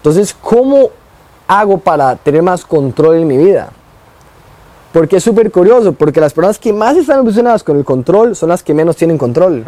[0.00, 0.88] Entonces, ¿cómo
[1.46, 3.70] hago para tener más control en mi vida?
[4.94, 8.48] Porque es súper curioso, porque las personas que más están obsesionadas con el control son
[8.48, 9.62] las que menos tienen control.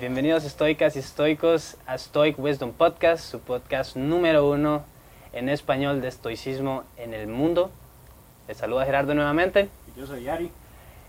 [0.00, 4.82] Bienvenidos estoicas y estoicos a Stoic Wisdom Podcast, su podcast número uno
[5.32, 7.70] en español de estoicismo en el mundo.
[8.48, 9.68] Les saluda Gerardo nuevamente.
[9.96, 10.52] Yo soy Yari.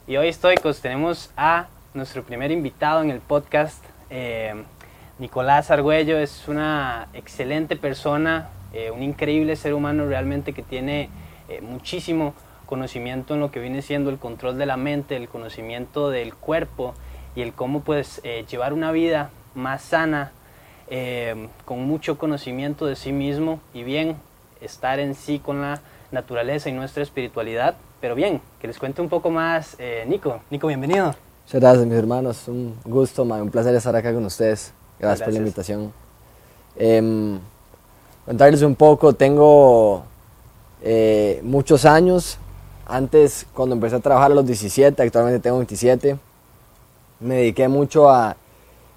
[0.07, 3.85] Y hoy estoicos tenemos a nuestro primer invitado en el podcast.
[4.09, 4.55] Eh,
[5.19, 11.11] Nicolás Argüello es una excelente persona, eh, un increíble ser humano realmente que tiene
[11.47, 12.33] eh, muchísimo
[12.65, 16.95] conocimiento en lo que viene siendo el control de la mente, el conocimiento del cuerpo
[17.35, 20.31] y el cómo puedes llevar una vida más sana,
[21.65, 24.17] con mucho conocimiento de sí mismo y bien
[24.59, 27.75] estar en sí con la naturaleza y nuestra espiritualidad.
[28.01, 30.41] Pero bien, que les cuente un poco más Nico.
[30.49, 31.15] Nico, bienvenido.
[31.45, 32.47] Muchas gracias, mis hermanos.
[32.47, 34.73] Un gusto, un placer estar acá con ustedes.
[34.99, 35.93] Gracias, por la invitación.
[36.75, 37.37] Eh,
[38.25, 40.03] contarles un poco, tengo
[40.83, 42.37] eh, muchos años.
[42.85, 46.17] Antes, cuando empecé a trabajar a los 17, actualmente tengo 27,
[47.19, 48.37] me dediqué mucho a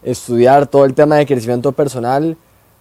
[0.03, 2.37] estudiar todo el tema de crecimiento personal,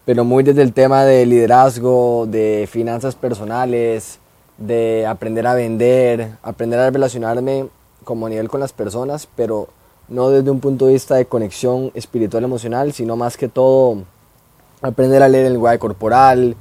[0.05, 4.18] pero muy desde el tema de liderazgo, de finanzas personales,
[4.59, 7.67] de aprender a vender, aprender a relacionarme
[8.03, 9.69] como a nivel con las personas, pero
[10.07, 13.99] no desde un punto de vista de conexión espiritual emocional, sino más que todo
[14.81, 16.55] aprender a leer el lenguaje corporal,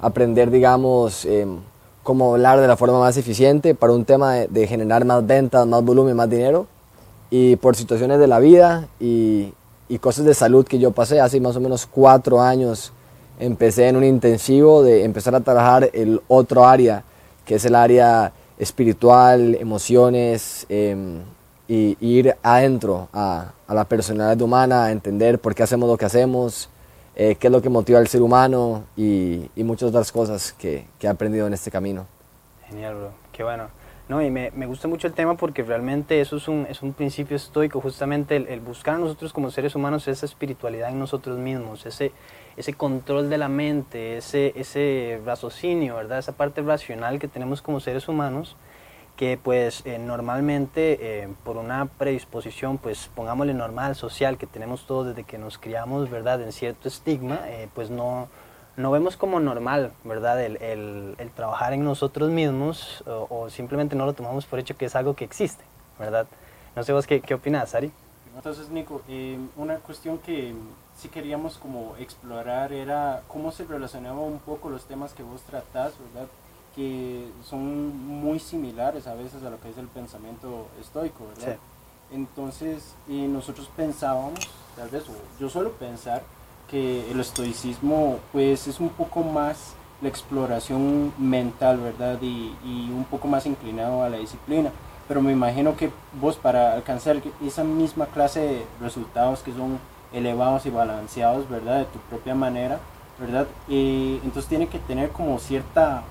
[0.00, 1.58] aprender, digamos, em,
[2.02, 5.84] cómo hablar de la forma más eficiente para un tema de, generar más ventas, más
[5.84, 6.66] volumen, más dinero.
[7.30, 9.52] Y por situaciones de la vida y,
[10.00, 12.92] cosas de salud que yo pasé, hace más o menos cuatro años,
[13.40, 17.02] empecé en un intensivo de empezar a trabajar el otro área,
[17.46, 21.22] que es el área espiritual, emociones em,
[21.68, 26.68] y, ir adentro a, la personalidad humana, a entender por qué hacemos lo que hacemos,
[27.14, 31.08] eh, qué es lo que motiva al ser humano y, muchas otras cosas que, he
[31.08, 32.06] aprendido en este camino.
[32.68, 33.10] Genial, bro.
[33.32, 33.68] Qué bueno.
[34.08, 37.36] No, y me, gusta mucho el tema porque realmente eso es un, es un principio
[37.36, 41.86] estoico, justamente el, el, buscar a nosotros como seres humanos esa espiritualidad en nosotros mismos,
[41.86, 42.12] ese,
[42.56, 46.18] ese control de la mente, ese, ese raciocinio, ¿verdad?
[46.18, 48.56] Esa parte racional que tenemos como seres humanos,
[49.16, 55.08] que pues eh, normalmente eh, por una predisposición, pues pongámosle normal, social, que tenemos todos
[55.08, 56.40] desde que nos criamos, ¿verdad?
[56.42, 58.28] En cierto estigma, eh, pues no,
[58.76, 60.42] no vemos como normal, ¿verdad?
[60.42, 64.96] El, el, trabajar en nosotros mismos o, simplemente no lo tomamos por hecho que es
[64.96, 65.64] algo que existe,
[65.98, 66.26] ¿verdad?
[66.74, 67.90] No sé vos qué, qué opinas, Ari.
[68.34, 69.02] Entonces, Nico,
[69.56, 70.54] una cuestión que
[70.96, 75.92] si queríamos como explorar era cómo se relacionaban un poco los temas que vos tratás,
[75.98, 76.28] ¿verdad?
[76.74, 81.56] Que son muy similares a veces a lo que es el pensamiento estoico, ¿verdad?
[82.12, 85.04] Entonces, y nosotros pensábamos, tal vez,
[85.38, 86.22] yo suelo pensar
[86.70, 92.18] que el estoicismo pues es un poco más la exploración mental, ¿verdad?
[92.22, 94.70] Y, y un poco más inclinado a la disciplina.
[95.08, 95.90] Pero me imagino que
[96.20, 99.78] vos para alcanzar esa misma clase de resultados que son
[100.12, 101.78] elevados y balanceados, ¿verdad?
[101.78, 102.78] De tu propia manera,
[103.18, 103.46] ¿verdad?
[103.68, 106.02] Y entonces tiene que tener como cierta,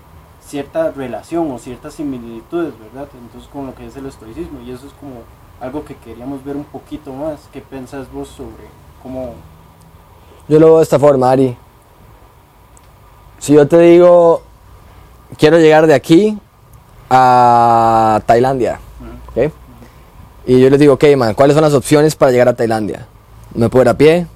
[0.46, 3.08] cierta relación o ciertas similitudes, ¿verdad?
[3.14, 5.22] Entonces con lo que es el estoicismo y eso es como
[5.60, 7.40] algo que queríamos ver un poquito más.
[7.54, 8.66] ¿Qué pensás vos sobre
[9.02, 9.34] cómo...
[10.48, 11.58] Yo lo veo de esta forma, Ari.
[13.40, 14.42] Si yo te digo,
[15.38, 16.38] quiero llegar de aquí
[17.10, 18.80] a Tailandia,
[19.30, 19.52] ¿ok?
[20.48, 23.08] Y yo les digo, ok, man, ¿cuáles son las opciones para llegar a Tailandia?
[23.56, 24.28] Me puedo ir a pie,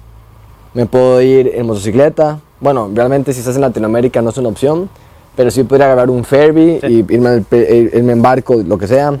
[0.72, 2.40] me puedo ir en motocicleta.
[2.58, 4.88] Bueno, realmente si estás en Latinoamérica no es una opción,
[5.36, 9.12] pero sí podría agarrar un ferry y irme, eh, irme, en barco, lo que sea.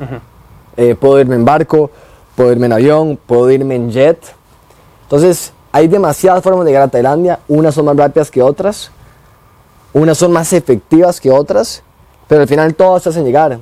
[0.76, 1.90] Eh, puedo irme en barco,
[2.34, 4.34] puedo irme en avión, puedo irme en jet.
[5.02, 7.40] Entonces, hay demasiadas formas de llegar a Tailandia.
[7.46, 8.90] Unas son más rápidas que otras,
[9.92, 11.82] unas son más efectivas que otras,
[12.26, 13.58] pero al final todas hacen llegar.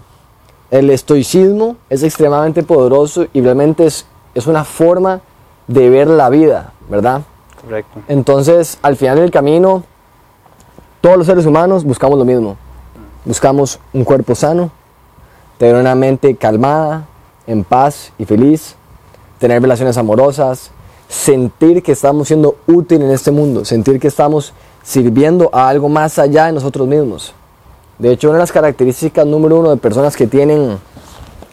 [0.71, 5.21] El estoicismo es extremadamente poderoso y realmente es, es una forma
[5.68, 7.22] de ver la vida, ¿verdad?
[7.62, 8.00] Correcto.
[8.09, 9.84] Entonces, al final del camino,
[11.00, 12.56] todos los seres humanos buscamos lo mismo.
[13.24, 14.70] Buscamos un cuerpo sano,
[15.59, 17.06] tener una mente calmada,
[17.47, 18.74] en paz y feliz,
[19.38, 20.70] tener relaciones amorosas,
[21.09, 26.18] sentir que estamos siendo útiles en este mundo, sentir que estamos sirviendo a algo más
[26.18, 27.34] allá de nosotros mismos.
[27.98, 30.78] De hecho, una de las características número uno de personas que tienen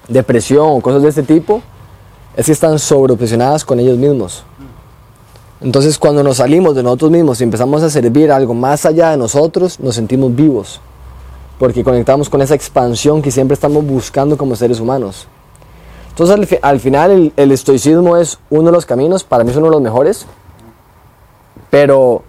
[0.07, 1.61] depresión o cosas de este tipo
[2.35, 4.43] es que están sobreobsesionadas con ellos mismos.
[5.61, 9.17] Entonces cuando nos salimos de nosotros mismos y empezamos a servir algo más allá de
[9.17, 10.81] nosotros, nos sentimos vivos.
[11.57, 15.25] porque conectamos con esa expansión que siempre estamos buscando como seres humanos.
[16.09, 19.71] Entonces al, final el, estoicismo es uno de los caminos, para mí es uno de
[19.71, 20.25] los mejores,
[21.69, 22.23] pero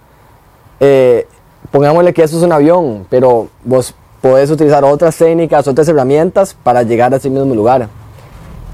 [0.79, 1.27] eh,
[1.73, 6.85] pongámosle que eso es un avión, pero vos podés utilizar otras técnicas, otras herramientas para
[6.85, 7.89] llegar a ese mismo lugar.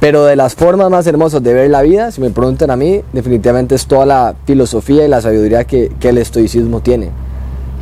[0.02, 3.02] Pero de las formas más hermosas de ver la vida, si me preguntan a mí,
[3.12, 7.10] definitivamente es toda la filosofía y la sabiduría que, el estoicismo tiene.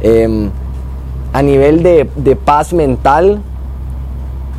[0.02, 0.50] Em,
[1.32, 3.40] a nivel de, de, paz mental,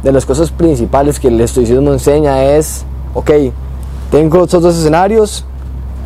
[0.02, 3.30] de las cosas principales que el estoicismo enseña es, ok,
[4.10, 5.46] tengo estos dos escenarios,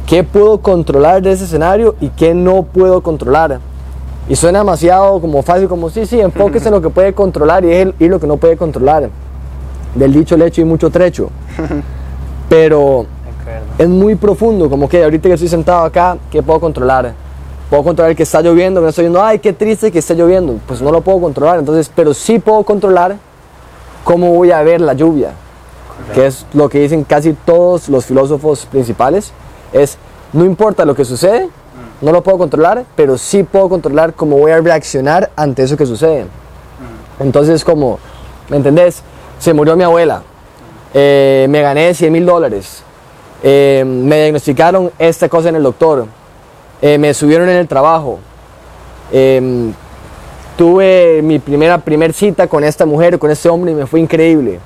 [0.07, 3.61] ¿qué puedo controlar de ese escenario y qué no puedo controlar?
[4.27, 7.71] Y suena demasiado como fácil, como sí, sí, enfóquese en lo que puede controlar y
[7.71, 9.09] es lo que no puede controlar.
[9.95, 11.29] Del dicho lecho y mucho trecho.
[12.49, 13.07] Pero
[13.77, 17.13] es muy profundo, como que ahorita que estoy sentado acá, ¿qué puedo controlar?
[17.69, 20.59] Puedo controlar que está lloviendo, que no estoy viendo, ay, qué triste que esté lloviendo.
[20.67, 23.17] Pues no lo puedo controlar, entonces, pero sí puedo controlar
[24.03, 25.31] cómo voy a ver la lluvia.
[26.13, 29.31] Que es lo que dicen casi todos los filósofos principales.
[29.73, 29.97] Es,
[30.31, 31.49] no importa lo que sucede,
[32.01, 35.85] no lo puedo controlar, pero sí puedo controlar cómo voy a reaccionar ante eso que
[35.85, 36.27] sucede.
[37.19, 37.99] Entonces, como,
[38.49, 39.01] ¿me entendés?
[39.39, 40.23] Se murió mi abuela,
[40.93, 42.83] eh, me gané 100 mil dólares,
[43.43, 46.07] eh, me diagnosticaron esta cosa en el doctor,
[46.81, 48.19] eh, me subieron en el trabajo,
[50.57, 54.59] tuve mi primera primer cita con esta mujer, con este hombre y me fue increíble.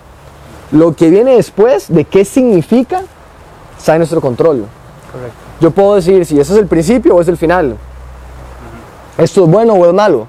[0.71, 3.01] Lo que viene después de qué significa
[3.77, 4.65] está en nuestro control.
[5.11, 5.49] Correcto.
[5.59, 7.75] Yo puedo decir si eso es el principio o es el final.
[9.17, 10.27] Esto es bueno o es malo.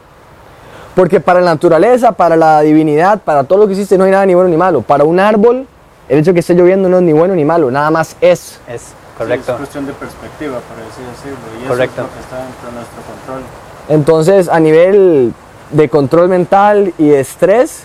[0.94, 4.26] Porque para la naturaleza, para la divinidad, para todo lo que existe no hay nada
[4.26, 4.82] ni bueno ni malo.
[4.82, 5.66] Para un árbol,
[6.08, 8.58] el hecho de que esté lloviendo no es ni bueno ni malo, nada más es.
[8.68, 9.52] Es, correcto.
[9.52, 11.38] es cuestión de perspectiva, por así decirlo.
[11.62, 12.02] Y correcto.
[12.02, 13.42] eso es lo que está dentro de nuestro control.
[13.88, 15.32] Entonces, a nivel
[15.70, 17.84] de control mental y de estrés,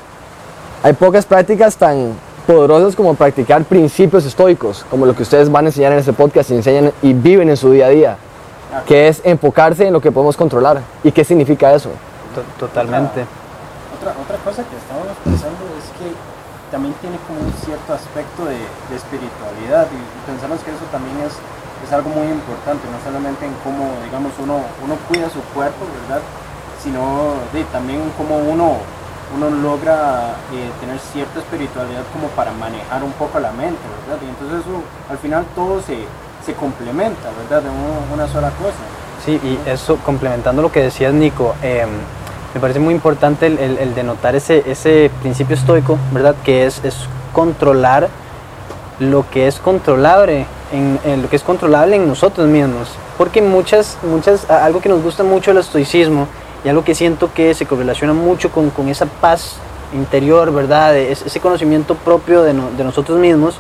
[0.84, 2.14] hay pocas prácticas tan
[2.46, 6.52] poderosas como practicar principios estoicos, como lo que ustedes van a enseñar en este podcast
[6.52, 8.18] y enseñan y viven en su día a día,
[8.88, 10.82] que es enfocarse en lo que podemos controlar.
[11.04, 11.90] ¿Y qué significa eso?
[12.60, 13.26] Totalmente.
[13.96, 16.12] Otra, otra cosa que estábamos pensando es que
[16.72, 18.60] también tiene como un cierto aspecto de,
[18.96, 21.34] espiritualidad y, pensamos que eso también es,
[21.86, 26.22] es algo muy importante, no solamente en cómo, digamos, uno, uno cuida su cuerpo, ¿verdad?
[26.82, 28.78] Sino de, también cómo uno
[29.34, 34.22] uno logra eh, tener cierta espiritualidad como para manejar un poco la mente, ¿verdad?
[34.22, 36.06] Y entonces eso, al final todo se,
[36.46, 37.64] se complementa, ¿verdad?
[37.64, 37.70] De
[38.14, 38.78] una sola cosa.
[39.26, 41.90] Sí, y eso, complementando lo que decías, Nico, em,
[42.56, 46.36] me parece muy importante el, el, denotar ese, principio estoico, ¿verdad?
[46.46, 46.96] Que es, es
[47.34, 48.08] controlar
[48.98, 52.88] lo que es controlable, en, lo que es controlable en nosotros mismos.
[53.18, 56.30] Porque muchas, muchas, algo que nos gusta mucho el estoicismo
[56.64, 59.58] y algo que siento que se correlaciona mucho con, esa paz
[59.94, 60.96] interior, ¿verdad?
[60.96, 63.58] ese conocimiento propio de, de nosotros mismos,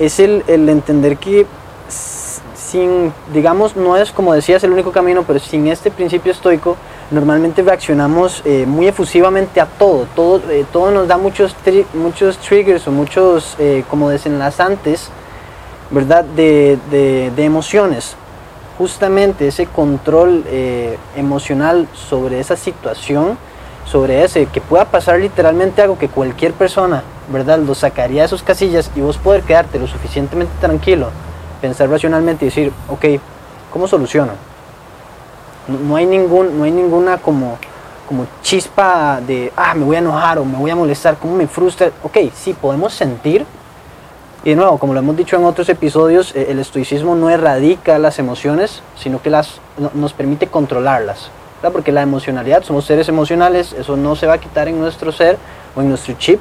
[0.00, 1.46] es el, el, entender que
[1.88, 6.76] sin, digamos, no es como decías el único camino, pero sin este principio estoico,
[7.10, 11.54] normalmente reaccionamos eh, muy efusivamente a todo, todo, eh, todo nos da muchos,
[11.94, 15.08] muchos triggers o muchos eh, como desenlazantes,
[15.90, 16.24] ¿verdad?
[16.24, 18.16] De, de, de emociones
[18.78, 23.38] justamente ese control eh, emocional sobre esa situación,
[23.86, 27.02] sobre ese, que pueda pasar literalmente algo que cualquier persona,
[27.32, 31.10] ¿verdad?, lo sacaría de sus casillas y vos poder quedarte lo suficientemente tranquilo,
[31.60, 33.20] pensar racionalmente y decir, ok,
[33.72, 34.32] ¿cómo soluciono?
[35.68, 37.58] No, hay, ningún, no hay ninguna como,
[38.08, 41.46] como chispa de, ah, me voy a enojar o me voy a molestar, ¿cómo me
[41.46, 41.90] frustra?
[42.02, 43.44] Ok, sí, podemos sentir,
[44.46, 47.98] y de nuevo, como lo hemos dicho en otros episodios, eh, el estoicismo no erradica
[47.98, 49.60] las emociones, sino que las,
[49.92, 51.30] nos permite controlarlas.
[51.72, 55.36] Porque la emocionalidad, somos seres emocionales, eso no se va a quitar en nuestro ser
[55.74, 56.38] o en nuestro chip,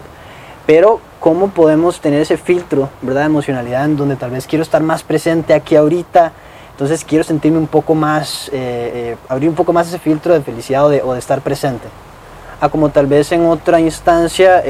[0.67, 3.21] pero cómo podemos tener ese filtro ¿verdad?
[3.21, 6.31] de emocionalidad en donde tal vez quiero estar más presente aquí ahorita,
[6.75, 10.41] entonces quiero sentirme un poco más, eh, eh, abrir un poco más ese filtro de
[10.41, 11.87] felicidad o de, o de, estar presente.
[12.59, 14.63] A como tal vez en otra instancia,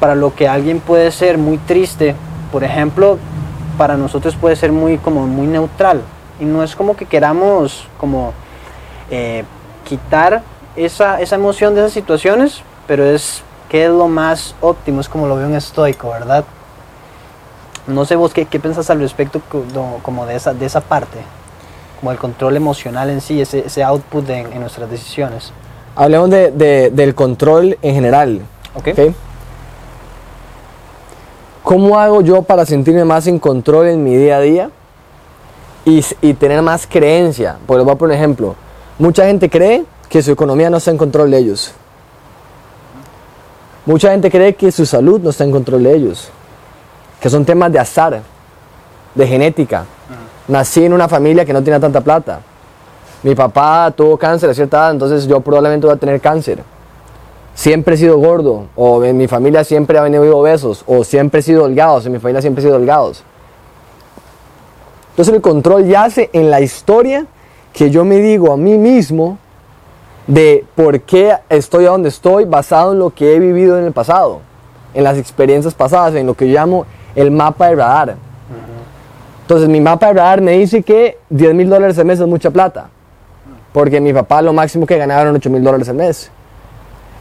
[0.00, 2.14] para lo que alguien puede ser muy triste
[2.50, 3.18] por ejemplo,
[3.78, 6.02] para nosotros puede ser muy, como muy neutral.
[6.40, 8.32] Y no es como que queramos como
[9.10, 9.44] eh,
[9.84, 10.42] quitar
[10.76, 15.28] esa, esa emoción de esas situaciones, pero es que es lo más óptimo, es como
[15.28, 16.44] lo veo un estoico, ¿verdad?
[17.86, 19.40] No sé vos qué, qué pensás al respecto
[20.02, 21.18] como de esa, de esa parte,
[21.98, 25.52] como el control emocional en sí, ese, ese output en, nuestras decisiones.
[25.96, 28.42] Hablemos de, de, del control en general.
[28.74, 28.92] Okay.
[28.92, 29.14] ¿okay?
[31.70, 34.70] ¿Cómo hago yo para sentirme más en control en mi día a día
[35.84, 36.02] y,
[36.34, 37.58] tener más creencia?
[37.64, 38.56] Por voy a poner un ejemplo.
[38.98, 41.72] Mucha gente cree que su economía no está en control de ellos.
[43.86, 46.30] Mucha gente cree que su salud no está en control de ellos,
[47.20, 48.22] que son temas de azar,
[49.14, 49.84] de genética.
[50.48, 52.40] Nací en una familia que no tenía tanta plata.
[53.22, 56.62] Mi papá tuvo cáncer a cierta edad, entonces yo probablemente voy a tener cáncer.
[57.54, 61.42] Siempre he sido gordo, o en mi familia siempre ha venido obesos, o siempre he
[61.42, 63.22] sido delgados, en mi familia siempre he sido delgados.
[65.10, 67.26] Entonces el control yace en la historia
[67.74, 69.36] que yo me digo a mí mismo
[70.26, 73.92] de por qué estoy a donde estoy basado en lo que he vivido en el
[73.92, 74.40] pasado,
[74.94, 78.16] en las experiencias pasadas, en lo que yo llamo el mapa de radar.
[79.42, 82.50] Entonces mi mapa de radar me dice que 10 mil dólares al mes es mucha
[82.50, 82.88] plata,
[83.72, 86.30] porque mi papá lo máximo que ganaba eran 8 mil dólares al mes.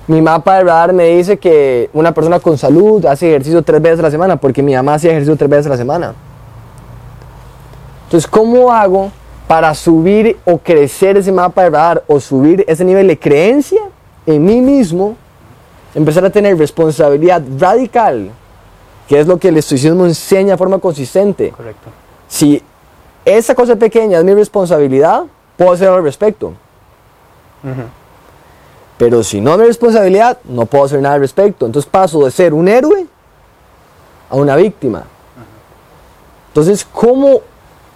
[0.07, 3.99] Mi mapa de radar me dice que una persona con salud hace ejercicio tres veces
[3.99, 6.13] a la semana, porque mi mamá hacía ejercicio tres veces a la semana.
[8.05, 9.11] Entonces, ¿cómo hago
[9.47, 13.81] para subir o crecer ese mapa de radar o subir ese nivel de creencia
[14.25, 15.15] en mí mismo?
[15.93, 18.31] Empezar a tener responsabilidad radical,
[19.09, 21.49] que es lo que el estoicismo enseña de forma consistente.
[21.49, 21.89] Correcto.
[22.27, 22.61] Si
[23.25, 25.23] esa cosa pequeña es mi responsabilidad,
[25.57, 26.53] puedo hacer algo al respecto.
[27.63, 27.81] Ujú.
[28.99, 31.65] Pero si no es mi responsabilidad, no puedo hacer nada al respecto.
[31.65, 33.07] Entonces paso de ser un héroe
[34.29, 35.05] a una víctima.
[36.49, 37.41] Entonces, ¿cómo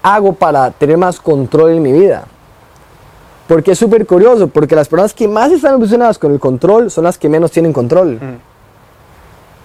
[0.01, 2.23] hago para tener más control en mi vida?
[3.47, 7.03] Porque es súper curioso, porque las personas que más están obsesionadas con el control son
[7.03, 8.15] las que menos tienen control.
[8.15, 8.52] Ujú.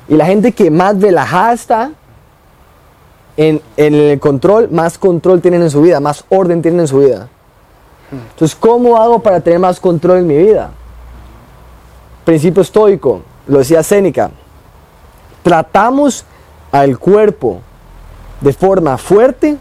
[0.09, 1.91] Y la gente que más relajada está
[3.37, 7.29] en, el control, más control tienen en su vida, más orden tienen en su vida.
[8.11, 10.71] Entonces, ¿cómo hago para tener más control en mi vida?
[12.25, 14.31] Principio estoico, lo decía Séneca,
[15.43, 16.25] tratamos
[16.73, 17.61] al cuerpo
[18.41, 19.57] de forma fuerte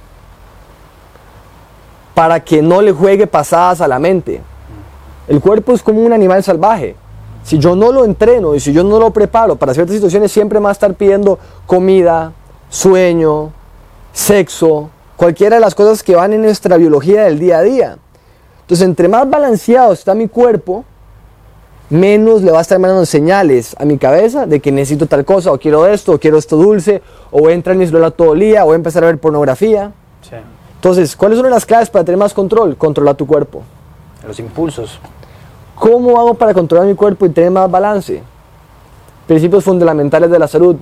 [2.13, 4.41] para que no le juegue pasadas a la mente.
[5.27, 6.95] El cuerpo es como un animal salvaje.
[7.47, 10.59] Si yo no lo entreno y si yo no lo preparo para ciertas situaciones, siempre
[10.59, 12.33] me va a estar pidiendo comida,
[12.69, 13.53] sueño,
[14.11, 17.97] sexo, cualquiera de las cosas que van en nuestra biología del día a día.
[18.59, 20.83] Entonces, entre más balanceado está mi cuerpo,
[21.89, 25.53] menos le va a estar mandando señales a mi cabeza de que necesito tal cosa,
[25.53, 27.01] o quiero esto, o quiero esto dulce,
[27.31, 29.07] o voy a entrar en mi celular todo el día, o voy a empezar a
[29.07, 29.93] ver pornografía.
[30.21, 30.35] Sí.
[30.75, 32.75] Entonces, ¿cuáles son las claves para tener más control?
[32.75, 33.61] Controlar tu cuerpo.
[34.27, 34.99] Los impulsos.
[35.79, 38.23] ¿Cómo hago para controlar mi cuerpo y tener más balance?
[39.27, 40.75] Principios fundamentales de la salud.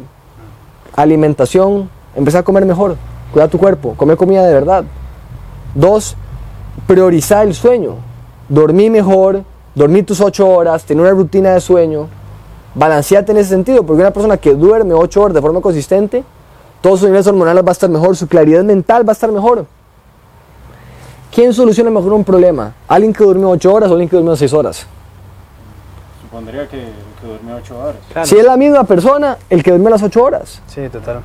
[0.96, 2.96] Alimentación, empezar a comer mejor,
[3.34, 4.86] cuidar tu cuerpo, comer comida de verdad.
[5.74, 6.16] Dos,
[6.88, 7.96] priorizar el sueño.
[8.48, 12.08] Dormir mejor, dormir tus ocho horas, tener una rutina de sueño.
[12.74, 16.24] Balancearte en ese sentido, porque una persona que duerme ocho horas de forma consistente,
[16.80, 19.66] todos sus niveles hormonales va a estar mejor, su claridad mental va a estar mejor.
[21.36, 22.74] ¿Quién soluciona mejor un problema?
[22.88, 24.88] ¿Alguien que durmió 8 horas o alguien que durmió 6 horas?
[26.22, 27.96] Supondría que, que durmió 8 horas.
[28.14, 28.26] Claro.
[28.26, 30.62] Si es la misma persona, el que durmió las 8 horas.
[30.68, 31.20] Sí, total.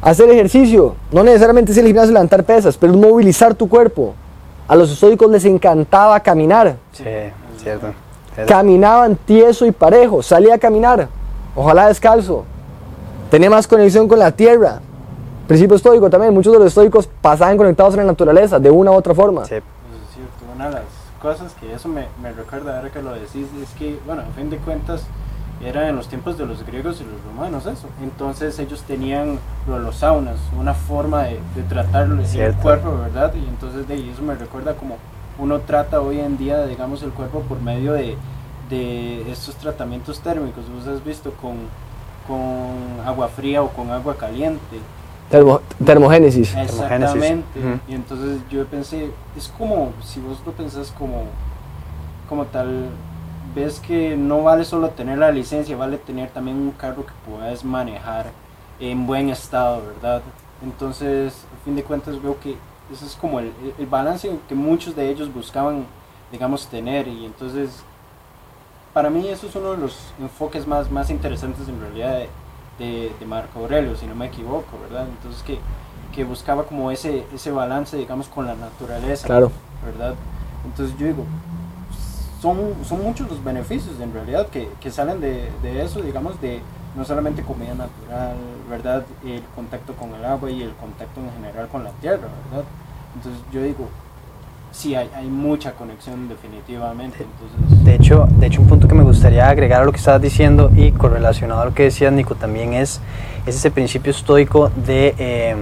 [0.00, 4.14] Hacer ejercicio, no necesariamente es el gimnasio levantar pesas, pero es movilizar tu cuerpo.
[4.68, 6.76] A los estoicos les encantaba caminar.
[6.92, 7.02] Sí,
[7.60, 7.88] cierto.
[8.46, 11.08] Caminaban tieso y parejo, salía a caminar,
[11.56, 12.44] ojalá descalzo.
[13.28, 14.80] Tenía más conexión con la tierra.
[15.48, 18.94] Principio estoico también, muchos de los estoicos pasaban conectados a la naturaleza de una u
[18.94, 19.44] otra forma.
[19.46, 19.54] sí.
[19.54, 20.54] Eso es cierto.
[20.54, 20.82] Una de las
[21.20, 24.50] cosas que eso me, me recuerda ahora que lo decís es que, bueno, a fin
[24.50, 25.04] de cuentas,
[25.64, 27.88] era en los tiempos de los griegos y los romanos eso.
[28.02, 33.32] Entonces ellos tenían lo de los saunas, una forma de, de tratar el cuerpo, ¿verdad?
[33.34, 34.96] Y entonces de ahí eso me recuerda como
[35.38, 38.16] uno trata hoy en día, digamos, el cuerpo por medio de,
[38.70, 40.64] de estos tratamientos térmicos.
[40.72, 41.56] Vos has visto con,
[42.26, 44.78] con agua fría o con agua caliente.
[45.30, 46.54] Termo- termogénesis.
[46.56, 47.60] Exactamente.
[47.88, 51.24] Y entonces yo pensé, es como, si vos lo pensás como,
[52.28, 52.86] como tal,
[53.54, 57.64] ves que no vale solo tener la licencia, vale tener también un carro que puedas
[57.64, 58.26] manejar
[58.80, 60.22] en buen estado, ¿verdad?
[60.62, 62.56] Entonces, a fin de cuentas veo que
[62.92, 65.84] ese es como el, el balance que muchos de ellos buscaban,
[66.32, 67.06] digamos, tener.
[67.06, 67.82] Y entonces,
[68.94, 72.28] para mí eso es uno de los enfoques más, más interesantes en realidad de,
[72.78, 75.06] de, de Marco Aurelio, si no me equivoco, ¿verdad?
[75.08, 75.58] Entonces que,
[76.14, 79.50] que buscaba como ese, ese balance, digamos, con la naturaleza, Claro.
[79.84, 80.14] ¿verdad?
[80.64, 81.24] Entonces yo digo,
[82.40, 86.60] son, son muchos los beneficios en realidad que, que salen de, de eso, digamos, de
[86.96, 88.36] no solamente comida natural,
[88.70, 89.04] ¿verdad?
[89.24, 92.64] El contacto con el agua y el contacto en general con la tierra, ¿verdad?
[93.14, 93.88] Entonces yo digo,
[94.72, 97.26] sí, hay, mucha conexión definitivamente.
[97.84, 100.70] De hecho, de hecho, un punto que me gustaría agregar a lo que estabas diciendo
[100.74, 103.00] y correlacionado a lo que decías, Nico, también es,
[103.46, 105.56] es ese principio estoico de eh,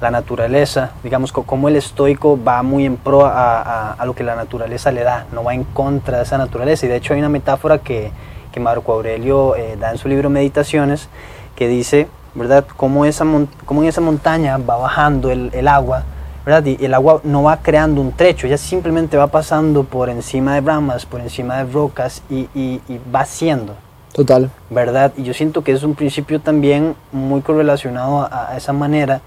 [0.00, 0.92] la naturaleza.
[1.02, 5.26] Digamos, cómo el estoico va muy en pro a, lo que la naturaleza le da,
[5.32, 6.86] no va en contra de esa naturaleza.
[6.86, 8.12] Y de hecho hay una metáfora que,
[8.60, 11.08] Marco Aurelio eh, da en su libro Meditaciones,
[11.56, 13.24] que dice, ¿verdad?, cómo, esa
[13.64, 16.04] cómo en esa montaña va bajando el agua,
[16.50, 16.66] ¿verdad?
[16.66, 20.60] Y el agua no va creando un trecho, ella simplemente va pasando por encima de
[20.60, 23.74] ramas, por encima de rocas y, y, y va haciendo.
[24.12, 24.50] Total.
[24.68, 25.12] ¿Verdad?
[25.16, 29.20] Y yo siento que es un principio también muy correlacionado a, a esa manera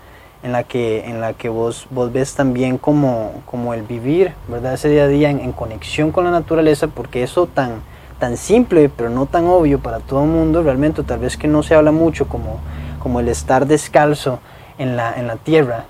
[0.44, 4.74] en la que, en la que vos, vos ves también como, como el vivir, ¿verdad?
[4.74, 7.76] Ese día a día en, en, conexión con la naturaleza, porque eso tan,
[8.20, 11.64] tan simple, pero no tan obvio para todo el mundo, realmente tal vez que no
[11.64, 12.60] se habla mucho como,
[13.00, 14.40] como el estar descalzo
[14.78, 15.86] en la, en la tierra,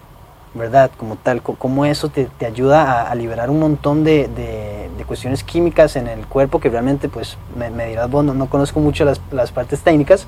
[0.53, 0.91] ¿verdad?
[0.98, 5.05] Como tal, como eso te, te ayuda a, a, liberar un montón de, de, de,
[5.05, 8.79] cuestiones químicas en el cuerpo que realmente, pues, me, me dirás vos, no, no, conozco
[8.79, 10.27] mucho las, las partes técnicas,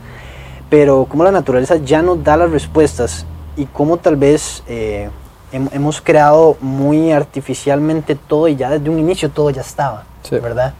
[0.69, 5.09] pero como la naturaleza ya nos da las respuestas y cómo tal vez eh,
[5.51, 10.37] hemos creado muy artificialmente todo y ya desde un inicio todo ya estaba, sí.
[10.39, 10.73] ¿verdad?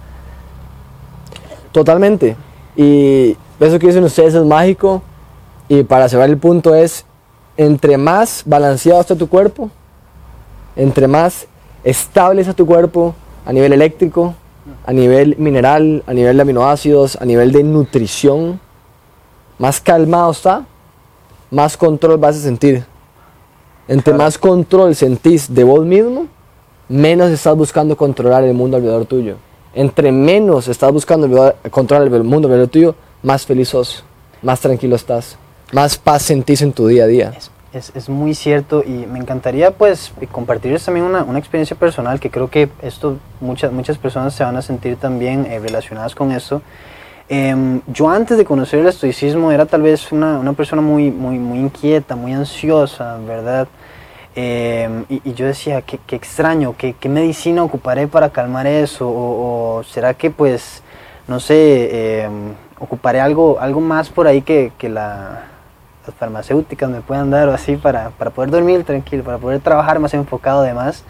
[1.71, 2.35] Totalmente.
[2.75, 5.01] Y eso que dicen ustedes es mágico.
[5.67, 7.04] Y para cerrar el punto es,
[7.57, 9.69] entre más balanceado está tu cuerpo,
[10.75, 11.47] entre más
[11.83, 14.35] estable está tu cuerpo a nivel eléctrico,
[14.85, 18.59] a nivel mineral, a nivel de aminoácidos, a nivel de nutrición,
[19.57, 20.65] más calmado está,
[21.51, 22.83] más control vas a sentir.
[23.87, 24.17] Entre claro.
[24.17, 26.27] más control sentís de vos mismo,
[26.89, 29.35] menos estás buscando controlar el mundo alrededor tuyo.
[29.73, 34.03] Entre menos estás buscando controlar el mundo alrededor tuyo, más feliz sos,
[34.41, 35.37] más tranquilo estás,
[35.75, 37.33] más paz sentís en tu día a día.
[37.37, 42.17] Es, es, es muy cierto y me encantaría pues compartirles también una, una, experiencia personal
[42.21, 46.31] que creo que esto muchas, muchas personas se van a sentir también eh, relacionadas con
[46.31, 46.61] esto.
[47.27, 51.37] Eh, yo antes de conocer el estoicismo era tal vez una, una persona muy, muy,
[51.37, 53.67] muy inquieta, muy ansiosa, ¿verdad?
[54.37, 59.09] Eh, y, y, yo decía, qué, qué extraño, ¿qué, ¿qué, medicina ocuparé para calmar eso?
[59.09, 60.83] O, o será que pues,
[61.27, 62.29] no sé, eh,
[62.79, 65.54] ocuparé algo, algo más por ahí que, que la,
[66.05, 69.99] las farmacéuticas me puedan dar o así para, para poder dormir tranquilo, para poder trabajar
[69.99, 71.03] más enfocado además.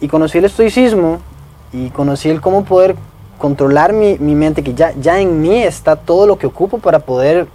[0.00, 1.20] Y conocí el estoicismo
[1.72, 2.96] y conocí el cómo poder
[3.38, 7.00] controlar mi, mi, mente, que ya, ya en mí está todo lo que ocupo para
[7.00, 7.48] poder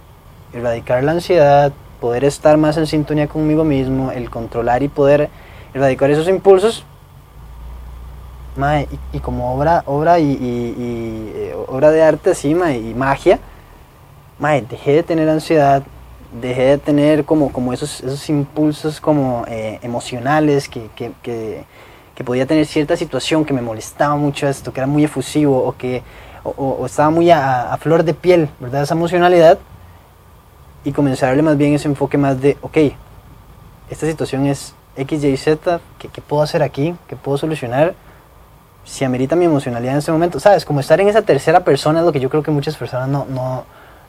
[0.52, 5.30] erradicar la ansiedad, poder estar más en sintonía conmigo mismo, el controlar y poder
[5.74, 6.84] erradicar esos impulsos.
[8.58, 12.92] Y, y, como obra, obra y, y, y eh, obra de arte así, mae, y
[12.92, 13.38] magia,
[14.38, 15.82] mae, dejé de tener ansiedad,
[16.40, 21.64] dejé de tener como, como esos, esos impulsos como eh, emocionales que, que, que
[22.18, 25.76] que podía tener cierta situación que me molestaba mucho esto, que era muy efusivo o
[25.76, 26.02] que
[26.42, 28.82] o, o estaba muy a, a, flor de piel, ¿verdad?
[28.82, 29.56] Esa emocionalidad
[30.82, 32.76] y comencé a darle más bien ese enfoque más de, ok,
[33.88, 36.96] esta situación es X, Y, Z, ¿qué, qué puedo hacer aquí?
[37.06, 37.94] ¿Qué puedo solucionar?
[38.84, 40.64] Si amerita mi emocionalidad en ese momento, ¿sabes?
[40.64, 43.26] Como estar en esa tercera persona es lo que yo creo que muchas personas no,
[43.30, 43.64] no,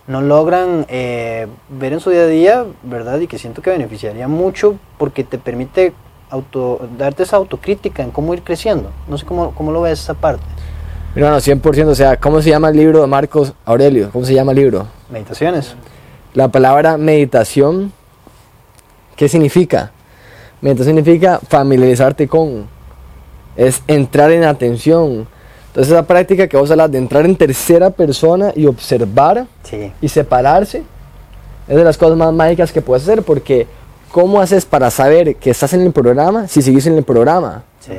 [0.09, 3.19] no logran eh, ver en su día a día, ¿verdad?
[3.19, 5.93] Y que siento que beneficiaría mucho porque te permite
[6.31, 8.89] auto, darte esa autocrítica en cómo ir creciendo.
[9.07, 10.43] No sé cómo, cómo lo ves esa parte.
[11.13, 14.09] Mira, no, 100%, o sea, ¿cómo se llama el libro de Marcos Aurelio?
[14.11, 14.87] ¿Cómo se llama el libro?
[15.11, 15.75] Meditaciones.
[16.33, 17.93] La palabra meditación,
[19.15, 19.91] ¿qué significa?
[20.61, 22.65] Meditación significa familiarizarte con,
[23.55, 25.27] es entrar en atención.
[25.69, 29.91] Entonces esa práctica que vos hablas de entrar en tercera persona y observar sí.
[30.01, 30.83] y separarse,
[31.67, 33.67] es de las cosas más mágicas que puedes hacer porque
[34.11, 37.63] ¿Cómo haces para saber que estás en el programa si sigues en el programa?
[37.79, 37.93] Sí.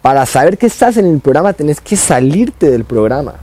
[0.00, 3.34] Para saber que estás en el programa tenés que salirte del programa.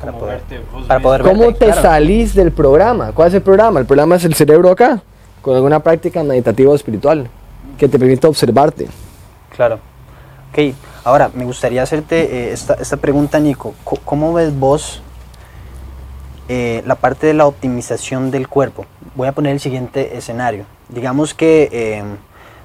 [0.00, 0.40] Para poder,
[0.88, 1.82] para poder ¿Cómo verte, te claro.
[1.82, 3.12] salís del programa?
[3.12, 3.80] ¿Cuál es el programa?
[3.80, 5.02] El programa es el cerebro acá,
[5.42, 7.28] con alguna práctica meditativa o espiritual
[7.76, 8.86] que te permita observarte.
[9.54, 9.78] Claro.
[10.50, 10.74] Ok,
[11.06, 13.74] ahora me gustaría hacerte eh, esta, esta, pregunta, Nico.
[14.04, 15.00] ¿Cómo ves vos
[16.48, 18.86] eh, la parte de la optimización del cuerpo?
[19.14, 22.04] Voy a poner el siguiente escenario digamos que eh,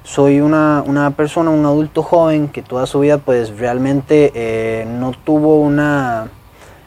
[0.04, 5.10] soy una, una, persona, un adulto joven que toda su vida pues realmente eh, no
[5.10, 6.28] tuvo una,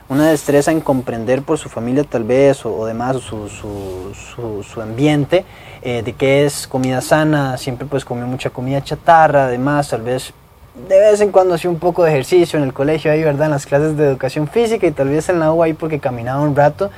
[0.08, 4.64] una, destreza en comprender por su familia tal vez o, o demás su, su, su,
[4.64, 5.46] su ambiente
[5.84, 10.34] de qué es comida sana, siempre pues comió mucha comida chatarra, además tal vez
[10.76, 13.46] de vez en cuando hacía un poco de ejercicio en el colegio ahí, ¿verdad?
[13.46, 16.42] En las clases de educación física y tal vez en la U ahí porque caminaba
[16.42, 16.92] un rato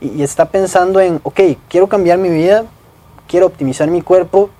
[0.00, 2.64] y, está pensando en, ok, quiero cambiar mi vida,
[3.26, 4.50] quiero optimizar mi cuerpo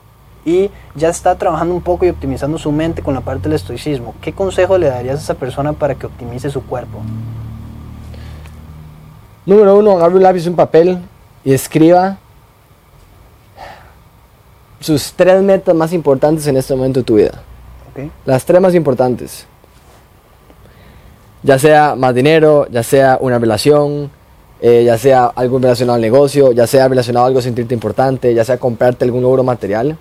[0.44, 4.14] y ya está trabajando un poco y optimizando su mente con la parte del estoicismo.
[4.20, 7.02] ¿Qué consejo le darías a esa persona para que optimice su cuerpo?
[9.44, 10.98] Número uno, agarre un lápiz un papel
[11.44, 12.18] y escriba
[14.80, 17.42] sus tres metas más importantes en este momento de tu vida.
[17.92, 18.10] Okay.
[18.24, 19.46] Las tres más importantes.
[21.42, 24.10] Ya sea más dinero, ya sea una relación,
[24.60, 28.44] eh, ya sea algo relacionado al negocio, ya sea relacionado a algo sentirte importante, ya
[28.44, 29.98] sea comprarte algún logro material.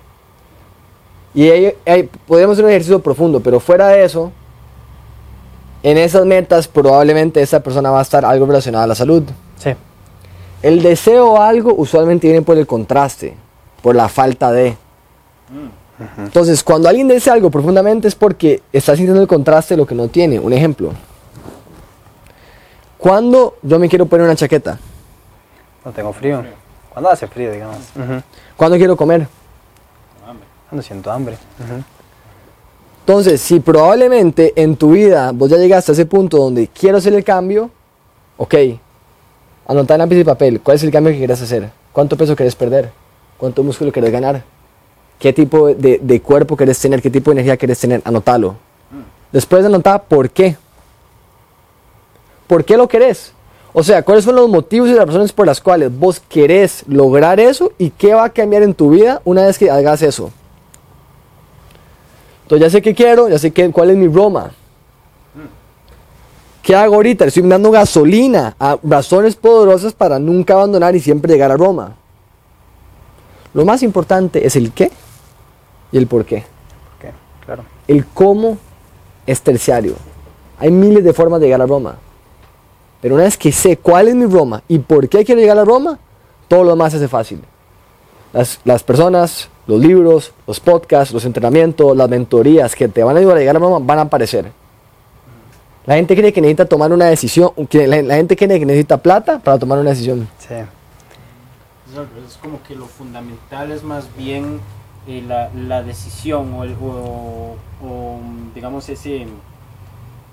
[1.34, 4.30] Y ahí, ahí podemos hacer un ejercicio profundo, pero fuera de eso,
[5.82, 9.24] en esas metas probablemente esa persona va a estar algo relacionado a la salud.
[9.56, 9.74] Sí.
[10.62, 13.34] El deseo a algo usualmente viene por el contraste,
[13.82, 14.76] por la falta de.
[16.18, 19.94] Entonces, cuando alguien desea algo profundamente es porque está sintiendo el contraste de lo que
[19.94, 20.38] no tiene.
[20.38, 20.92] Un ejemplo.
[22.98, 24.78] Cuando yo me quiero poner una chaqueta,
[25.84, 26.44] No tengo frío.
[26.90, 27.78] Cuando hace frío, digamos.
[28.56, 29.26] Cuando quiero comer.
[30.26, 30.46] Hambre.
[30.68, 31.36] Cuando siento hambre.
[33.00, 37.12] Entonces, si probablemente en tu vida vos ya llegaste a ese punto donde quiero hacer
[37.14, 37.70] el cambio,
[38.36, 38.54] ok,
[39.66, 41.70] anota en lápiz y papel, ¿cuál es el cambio que quieres hacer?
[41.92, 42.90] ¿Cuánto peso quieres perder?
[43.38, 44.44] ¿Cuánto músculo quieres ganar?
[45.22, 47.00] ¿Qué tipo de, de cuerpo quieres tener?
[47.00, 48.02] ¿Qué tipo de energía quieres tener?
[48.04, 48.56] Anótalo.
[49.30, 50.56] Después de anotar, ¿por qué?
[52.48, 53.32] ¿Por qué lo querés?
[53.72, 57.38] O sea, ¿cuáles son los motivos y las razones por las cuales vos querés lograr
[57.38, 60.32] eso y qué va a cambiar en tu vida una vez que hagas eso?
[62.42, 64.50] Entonces ya sé qué quiero, ya sé qué, cuál es mi Roma.
[66.64, 67.26] ¿Qué hago ahorita?
[67.26, 71.94] Estoy dando gasolina a razones poderosas para nunca abandonar y siempre llegar a Roma.
[73.54, 74.90] Lo más importante es el qué
[75.92, 76.44] y el por qué.
[77.44, 77.64] Claro.
[77.88, 78.56] El cómo
[79.26, 79.94] es terciario.
[80.58, 81.96] Hay miles de formas de llegar a Roma.
[83.00, 85.64] Pero una vez que sé cuál es mi Roma y por qué quiero llegar a
[85.64, 85.98] Roma,
[86.46, 87.42] todo lo demás se hace fácil.
[88.32, 93.18] Las, las personas, los libros, los podcasts, los entrenamientos, las mentorías que te van a
[93.18, 94.52] ayudar a llegar a Roma van a aparecer.
[95.84, 98.98] La gente cree que necesita tomar una decisión, que la, la gente cree que necesita
[98.98, 100.28] plata para tomar una decisión.
[100.38, 100.54] Sí.
[100.54, 104.60] Es Es como que lo fundamental es más bien
[105.06, 108.18] eh, la, la decisión o, el- o- o,
[108.54, 109.26] digamos ese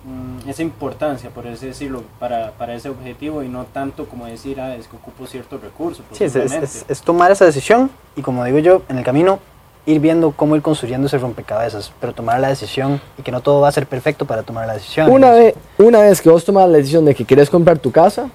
[0.05, 4.59] mm, esa importancia, por así decirlo, para, para ese objetivo y no tanto como decir,
[4.61, 6.05] ah, es que ocupo ciertos recursos.
[6.13, 9.39] Sí, es, es- es- es tomar esa decisión y como digo yo, en el camino
[9.85, 13.61] ir viendo cómo ir construyendo ese rompecabezas, pero tomar la decisión y que no todo
[13.61, 15.09] va a ser perfecto para tomar la decisión.
[15.11, 18.29] Una vez, una vez que vos tomas la decisión de que quieres comprar tu casa,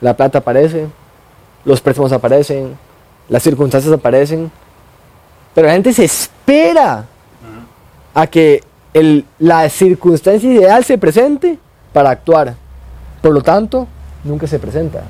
[0.00, 0.88] la plata aparece,
[1.64, 2.76] los préstamos aparecen,
[3.28, 4.50] las circunstancias aparecen,
[5.54, 7.04] pero la gente se espera
[8.14, 8.62] a que
[8.94, 11.58] el- la circunstancia ideal se presente
[11.92, 12.54] para actuar.
[13.20, 13.86] Por lo tanto,
[14.24, 15.02] nunca se presenta.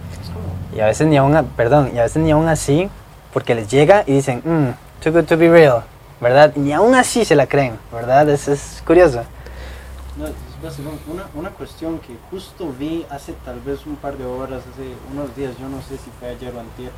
[0.77, 2.89] Y a veces ni aún, perdón, y a veces ni aún así,
[3.33, 5.83] porque les llega y dicen, mm, too good to be real,
[6.21, 6.53] ¿verdad?
[6.57, 8.29] Y ni aún así se la creen, ¿verdad?
[8.31, 9.23] Es, es curioso.
[10.19, 10.27] No,
[11.13, 15.35] una, una cuestión que justo vi hace tal vez un par de horas, hace unos
[15.35, 16.91] días, yo no sé si fue ayer o antier,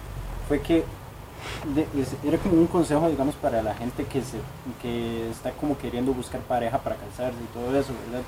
[0.48, 0.84] fue que
[2.24, 4.38] era como un consejo, digamos, para la gente que, se,
[4.82, 8.24] que está como queriendo buscar pareja para casarse y todo eso, ¿verdad?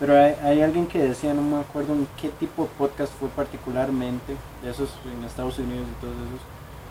[0.00, 3.28] Pero hay, hay alguien que decía, no me acuerdo en qué tipo de podcast fue
[3.30, 6.40] particularmente, de esos en Estados Unidos y todos esos,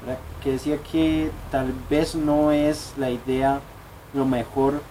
[0.05, 0.19] ¿verdad?
[0.43, 3.61] que decía que tal vez no es la idea
[4.13, 4.81] lo mejor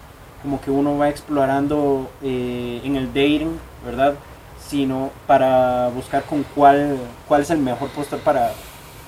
[0.41, 4.15] como que uno va explorando eh, en el dating, ¿verdad?
[4.67, 6.97] Sino para buscar con cuál,
[7.27, 8.51] cuál es el mejor postor para,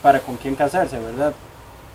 [0.02, 1.34] para con quién casarse, ¿verdad?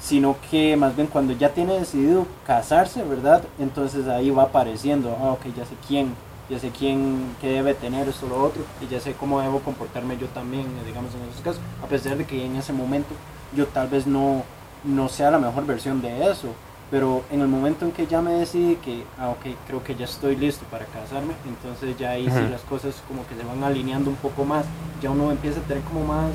[0.04, 3.42] Sino que más bien cuando ya tiene decidido casarse, ¿verdad?
[3.58, 6.14] Entonces ahí va apareciendo, ah, ok, ya sé quién,
[6.50, 9.60] ya sé quién que debe tener esto o lo otro, y ya sé cómo debo
[9.60, 13.14] comportarme yo también, eh, digamos, en esos casos, a pesar de que en ese momento
[13.56, 14.42] yo tal vez no,
[14.84, 16.48] no sea la mejor versión de eso,
[16.90, 20.04] pero en el momento en que ya me decidí que, ah, ok, creo que ya
[20.04, 24.10] estoy listo para casarme, entonces ya ahí sí las cosas como que se van alineando
[24.10, 24.66] un poco más,
[25.00, 26.32] ya uno empieza a tener como más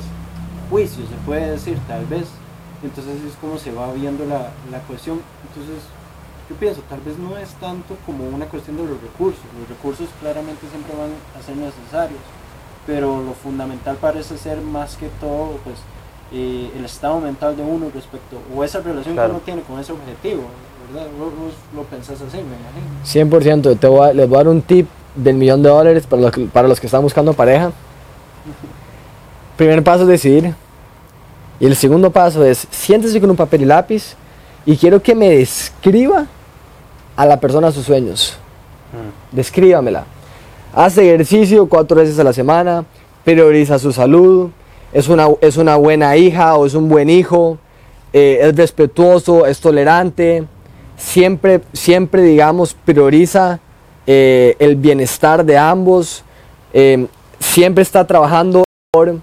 [0.68, 2.26] juicio, se puede decir, tal vez,
[2.82, 5.82] entonces es como se va viendo la, la cuestión, entonces
[6.48, 10.08] yo pienso, tal vez no es tanto como una cuestión de los recursos, los recursos
[10.20, 12.20] claramente siempre van a ser necesarios,
[12.86, 15.76] pero lo fundamental parece ser más que todo, pues,
[16.32, 19.28] eh, el estado mental de uno respecto, o esa relación Claro.
[19.28, 20.42] que uno tiene con ese objetivo,
[20.92, 21.08] ¿verdad?
[21.18, 23.04] Vos, vos lo pensás así, me imagino.
[23.04, 23.76] 100%.
[23.76, 26.32] Te voy a- les voy a dar un tip del millón de dólares para los,
[26.32, 27.70] que- para los que están buscando pareja.
[29.56, 30.54] Primer paso es decidir.
[31.60, 34.16] Y el segundo paso es siéntese con un papel y lápiz
[34.64, 36.26] y quiero que me describa
[37.14, 38.38] a la persona sus sueños.
[38.92, 39.36] Mm.
[39.36, 40.04] Descríbamela.
[40.74, 42.84] Hace ejercicio cuatro veces a la semana,
[43.24, 44.50] prioriza su salud,
[44.92, 47.58] es una, es una buena hija o es un buen hijo,
[48.12, 50.44] eh, es respetuoso, es tolerante,
[50.96, 53.60] siempre, siempre digamos, prioriza
[54.06, 56.24] eh, el bienestar de ambos,
[56.72, 57.06] eh,
[57.38, 59.16] siempre está trabajando por,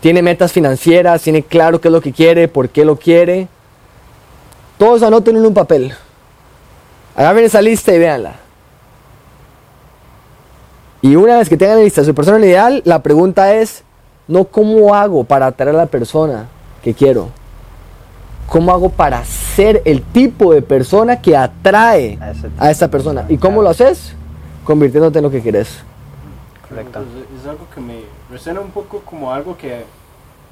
[0.00, 3.48] tiene metas financieras, tiene claro qué es lo que quiere, por qué lo quiere.
[4.76, 5.92] Todos anoten en un papel.
[7.16, 8.36] Agarren esa lista y véanla.
[11.02, 13.82] Y una vez que tengan lista su persona ideal, la pregunta es,
[14.28, 16.46] no cómo hago para atraer a la persona
[16.82, 17.30] que quiero,
[18.48, 22.18] cómo hago para ser el tipo de persona que atrae
[22.58, 23.26] a esta persona.
[23.28, 24.14] ¿Y cómo lo haces?
[24.64, 25.78] Convirtiéndote en lo que quieres.
[26.68, 27.00] Correcto.
[27.00, 29.84] Pues, es algo que me resuena un poco como algo que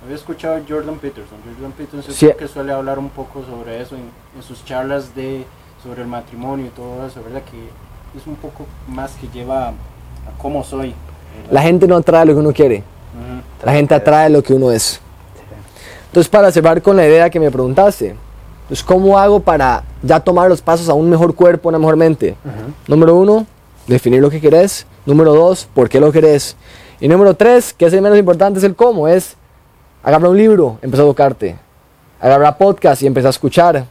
[0.04, 1.38] había escuchado Jordan Peterson.
[1.54, 2.26] Jordan Peterson Sí.
[2.26, 4.02] creo que suele hablar un poco sobre eso en,
[4.36, 5.44] en sus charlas de
[5.82, 7.42] sobre el matrimonio y todo eso, ¿verdad?
[7.50, 9.72] Que es un poco más que lleva a
[10.38, 10.88] cómo soy.
[11.36, 11.52] ¿verdad?
[11.52, 12.82] La gente no atrae lo que uno quiere,
[13.64, 15.00] la gente atrae lo que uno es.
[16.08, 18.16] Entonces, para cerrar con la idea que me preguntaste,
[18.62, 22.36] entonces, ¿cómo hago para ya tomar los pasos a un mejor cuerpo, una mejor mente?
[22.88, 23.46] Número uno,
[23.86, 24.86] definir lo que querés.
[25.04, 26.56] Número dos, por qué lo querés.
[27.00, 29.08] Y número tres, que es el menos importante, es el cómo.
[29.08, 29.36] Es
[30.02, 31.56] agarrar un libro, empezar a educarte.
[32.20, 33.86] Agarrar podcast y empezar a escuchar.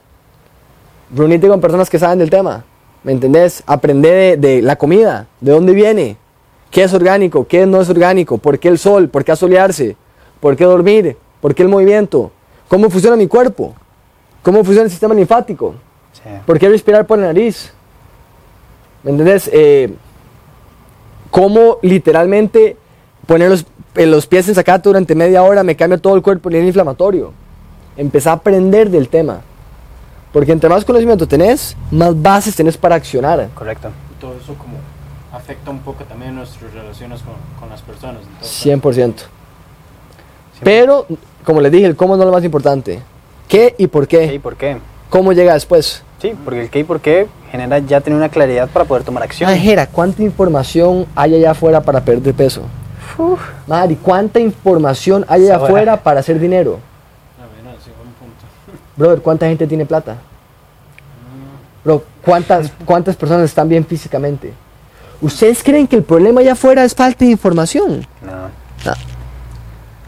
[1.13, 2.63] Reunirte con personas que saben del tema.
[3.03, 3.61] ¿Me entendés?
[3.67, 6.17] Aprender de, de la comida, de dónde viene,
[6.71, 9.95] qué es orgánico, qué no es orgánico, por qué el sol, por qué asolearse,
[10.39, 12.31] por qué dormir, por qué el movimiento,
[12.67, 13.75] cómo funciona mi cuerpo,
[14.41, 15.75] cómo funciona el sistema linfático.
[16.13, 16.29] Sí.
[16.47, 17.71] ¿Por qué respirar por la nariz?
[19.03, 19.47] ¿Me entendés?
[19.53, 19.93] Eh,
[21.29, 22.75] ¿Cómo literalmente
[23.25, 26.49] poner los, eh, los pies en sacate durante media hora me cambia todo el cuerpo
[26.49, 27.33] a nivel inflamatorio?
[27.97, 29.41] Empezar a aprender del tema.
[30.33, 33.47] Porque entre más conocimiento tenés, más bases tenés para accionar.
[33.55, 33.89] Correcto.
[34.11, 34.75] Y todo eso como
[35.31, 38.21] afecta un poco también nuestras relaciones con, con las personas.
[38.21, 39.13] entonces, 100%.
[40.63, 41.05] Pero,
[41.43, 43.01] como les dije, el cómo no es lo más importante.
[43.47, 44.39] ¿Qué y por ¿Qué y qué?
[44.39, 44.77] por qué?
[45.09, 46.03] ¿Cómo llega después?
[46.21, 49.23] Sí, porque el qué y por qué genera ya tener una claridad para poder tomar
[49.23, 49.49] acción.
[49.49, 52.63] Majera, ¿cuánta información hay allá afuera para perder peso?
[53.67, 56.79] Mari, ¿cuánta información hay allá afuera para hacer dinero?
[57.39, 58.45] a ver, no, sí, buen punto.
[58.97, 60.17] Brother, ¿cuánta gente tiene plata?
[61.83, 64.53] Bro, ¿cuántas, ¿cuántas personas están bien físicamente?
[65.21, 68.05] ¿Ustedes creen que el problema allá afuera es falta de información?
[68.21, 68.31] No.
[68.31, 68.93] No.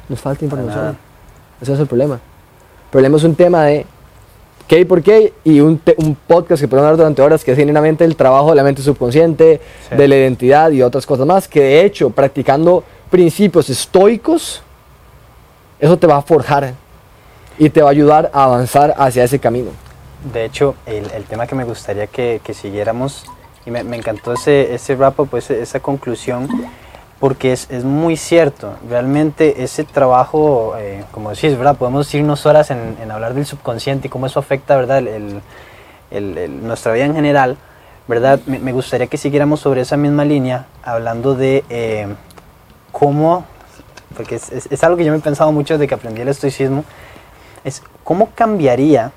[0.10, 0.98] Nos falta información.
[1.62, 2.16] Ese no es el problema.
[2.16, 3.86] El problema es un tema de
[4.68, 7.52] qué y por qué y un, te- un podcast que podemos hablar durante horas que
[7.52, 9.96] es genuinamente el trabajo de la mente subconsciente, Sí.
[9.96, 14.62] de la identidad y otras cosas más, que de hecho practicando principios estoicos,
[15.80, 16.74] eso te va a forjar
[17.58, 19.70] y te va a ayudar a avanzar hacia ese camino.
[20.34, 23.24] De hecho, el, el tema que me gustaría que, que siguiéramos,
[23.66, 26.48] y me, me encantó ese, ese wrap-up, ese- esa conclusión,
[27.20, 28.76] porque es, es muy cierto.
[28.90, 31.76] Realmente ese trabajo, eh, como decís, ¿verdad?
[31.76, 35.00] Podemos irnos horas en, en hablar del subconsciente y cómo eso afecta, ¿verdad?
[35.00, 35.42] El,
[36.64, 37.58] nuestra vida en general,
[38.08, 38.40] ¿verdad?
[38.46, 42.08] Me, gustaría que siguiéramos sobre esa misma línea, hablando de eh,
[42.92, 43.46] cómo,
[44.16, 46.30] porque es, es- es algo que yo me he pensado mucho desde que aprendí el
[46.30, 46.86] estoicismo,
[47.66, 49.12] es cómo cambiaría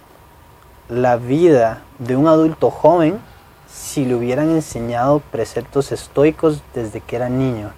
[0.88, 3.20] la vida de un adulto joven
[3.72, 7.70] si le hubieran enseñado preceptos estoicos desde que era niño.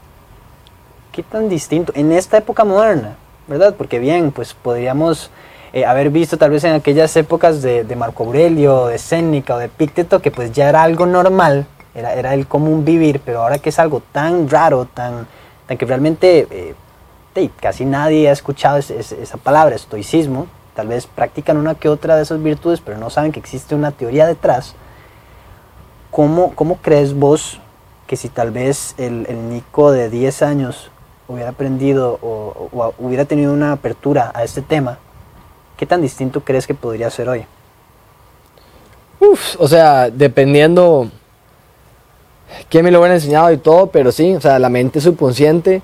[1.12, 1.92] ¿Qué tan distinto?
[1.94, 3.74] En esta época moderna, ¿verdad?
[3.76, 5.30] Porque bien, pues podríamos
[5.74, 9.68] eh, haber visto tal vez en aquellas épocas de, Marco Aurelio, de Séneca o de
[9.68, 13.68] Pícteto, que pues ya era algo normal, era, era el común vivir, pero ahora que
[13.68, 15.26] es algo tan raro, tan,
[15.66, 16.74] tan que realmente
[17.36, 22.22] eh, casi nadie ha escuchado esa palabra, estoicismo, tal vez practican una que otra de
[22.22, 24.74] esas virtudes, pero no saben que existe una teoría detrás.
[26.10, 27.60] ¿Cómo, cómo crees vos
[28.06, 30.90] que si tal vez el, el Nico de 10 años
[31.28, 34.98] hubiera aprendido o, hubiera tenido una apertura a este tema,
[35.76, 37.44] qué tan distinto crees que podría ser hoy?
[39.20, 41.10] Uf, o sea, dependiendo
[42.68, 45.82] quién me lo hubiera enseñado y todo, pero sí, o sea, la mente subconsciente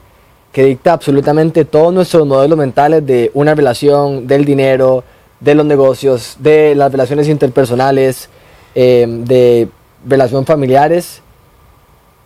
[0.53, 5.05] que dicta absolutamente todos nuestros modelos mentales de una relación, del dinero,
[5.41, 8.29] de los negocios, de las relaciones interpersonales,
[8.75, 9.69] eh, de
[10.07, 11.23] relación familiares,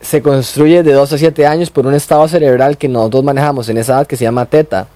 [0.03, 3.79] se construye de 2 a 7 años por un estado cerebral que nosotros manejamos en
[3.79, 4.88] esa edad que se llama teta.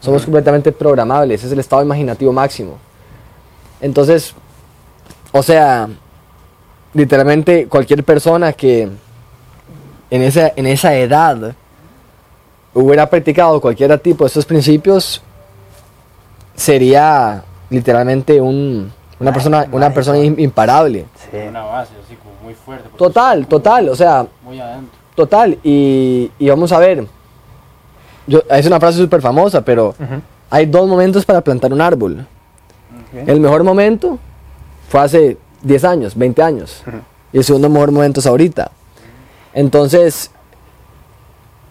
[0.00, 2.76] Somos completamente programables, es el estado imaginativo máximo.
[3.80, 4.34] Entonces,
[5.30, 5.88] o sea,
[6.92, 8.88] literalmente cualquier persona que
[10.10, 11.54] en esa, en esa edad
[12.74, 15.22] hubiera practicado cualquier tipo de estos principios,
[16.56, 21.04] sería literalmente un, una Ay, persona, una persona imparable.
[21.32, 21.66] Una Sí.
[21.70, 22.88] base así como muy fuerte.
[22.96, 24.98] Total, total, o sea, Muy adentro.
[25.14, 25.58] total.
[25.62, 27.06] Y, y vamos a ver,
[28.26, 29.94] yo, es una frase súper famosa, pero
[30.48, 32.26] hay dos momentos para plantar un árbol.
[33.26, 34.18] El mejor momento
[34.88, 36.82] fue hace 10 años, 20 años.
[37.34, 38.70] Y el segundo mejor momento es ahorita.
[39.52, 40.30] Entonces,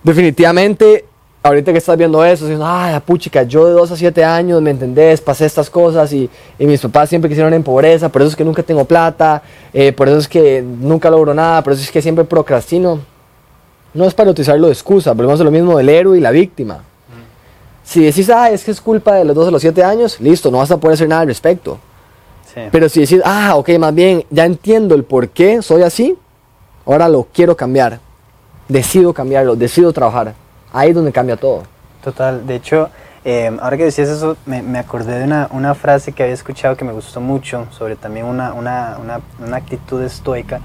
[0.03, 1.05] definitivamente,
[1.47, 4.71] ahorita que estás viendo eso, dices, ay, puchica, yo de 2 a 7 años, ¿me
[4.71, 5.21] entendés?
[5.21, 6.29] Pasé estas cosas y,
[6.59, 9.41] y mis papás siempre quisieron en pobreza, por eso es que nunca tengo plata,
[9.73, 12.99] eh, por eso es que nunca logro nada, por eso es que siempre procrastino.
[13.93, 16.83] no es para utilizarlo de excusa, volvemos a lo mismo del héroe y la víctima.
[17.83, 20.51] Si decís, ah, es que es culpa de los dos a los siete años, listo,
[20.51, 21.79] no vas a poder hacer nada al respecto.
[22.53, 22.61] Sí.
[22.69, 26.17] Pero si decís, ah, ok, más bien, ya entiendo el por qué soy así,
[26.85, 28.01] ahora lo quiero cambiar.
[28.67, 30.33] Decido cambiarlo, decido trabajar.
[30.73, 31.63] Ahí es donde cambia todo.
[32.03, 32.89] Total, de hecho,
[33.25, 36.77] eh, ahora que decías eso, me, me acordé de una, una, frase que había escuchado
[36.77, 40.61] que me gustó mucho sobre también una, una, una, actitud estoica,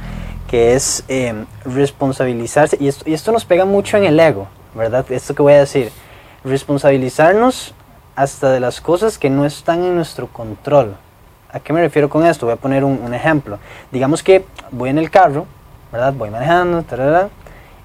[0.47, 5.05] que es eh, responsabilizarse, y esto, y esto nos pega mucho en el ego, ¿verdad?
[5.11, 5.91] Esto que voy a decir,
[6.45, 7.75] responsabilizarnos
[8.15, 10.95] hasta de las cosas que no están en nuestro control.
[11.51, 12.47] ¿A qué me refiero con esto?
[12.47, 13.59] Voy a poner un, un ejemplo.
[13.91, 15.47] Digamos que voy en el carro,
[15.91, 16.13] ¿verdad?
[16.13, 17.29] Voy manejando, tarara,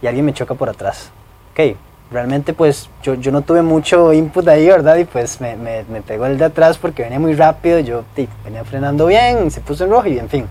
[0.02, 1.10] y alguien me choca por atrás.
[1.54, 1.76] Ok,
[2.12, 4.98] realmente pues yo, yo no tuve mucho input ahí, ¿verdad?
[4.98, 8.04] Y pues me, me, pegó el de atrás porque venía muy rápido, yo
[8.44, 10.46] venía frenando bien, se puso en rojo y en fin.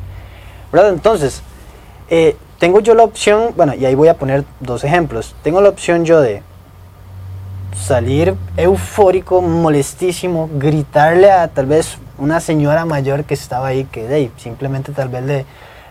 [0.72, 0.90] ¿Verdad?
[0.90, 1.42] Entonces,
[2.08, 5.34] eh, tengo yo la opción, bueno, y ahí voy a poner dos ejemplos.
[5.42, 6.42] Tengo la opción yo de
[7.76, 14.92] salir eufórico, molestísimo, gritarle a tal vez una señora mayor que estaba ahí, que simplemente
[14.92, 15.46] tal vez le,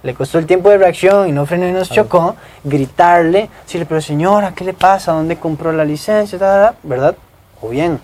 [0.06, 4.00] le costó el tiempo de reacción y no frenó y nos chocó, gritarle, decirle, pero
[4.02, 5.12] señora, ¿qué le pasa?
[5.14, 6.38] ¿Dónde compró la licencia?
[6.38, 7.16] Ta", ¿Verdad?
[7.60, 8.00] O bien,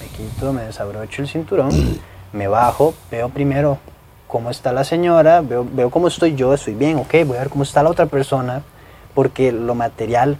[0.00, 1.70] me quito, me desabrocho el cinturón,
[2.34, 3.78] me bajo, veo primero
[4.26, 7.48] cómo está la señora, veo, veo cómo estoy yo, estoy bien, ok, voy a ver
[7.48, 8.62] cómo está la otra persona,
[9.14, 10.36] porque lo material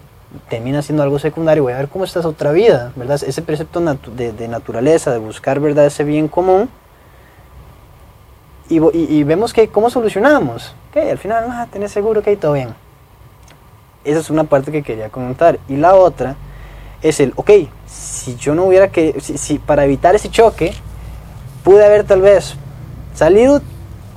[0.50, 3.18] termina siendo algo secundario, voy a ver cómo está esa otra vida, ¿verdad?
[3.26, 5.86] Ese precepto natu- de, de naturaleza, de buscar, ¿verdad?
[5.86, 6.68] Ese bien común,
[8.70, 10.74] y, y- y vemos que cómo solucionamos.
[10.90, 12.74] Ok, al final, ah, tenés seguro que hay todo bien.
[14.04, 15.58] Esa es una parte que quería comentar.
[15.68, 16.36] Y la otra
[17.02, 17.50] es el, ok,
[17.86, 20.72] si yo no hubiera que, si, si para evitar ese choque,
[21.64, 22.54] pude haber tal vez
[23.14, 23.60] salido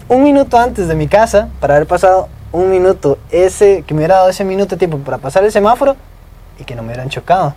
[0.08, 4.16] un minuto antes de mi casa para haber pasado un minuto, ese, que me hubiera
[4.18, 5.96] dado ese minuto de tiempo para pasar el semáforo
[6.60, 7.56] y que no me hubieran chocado.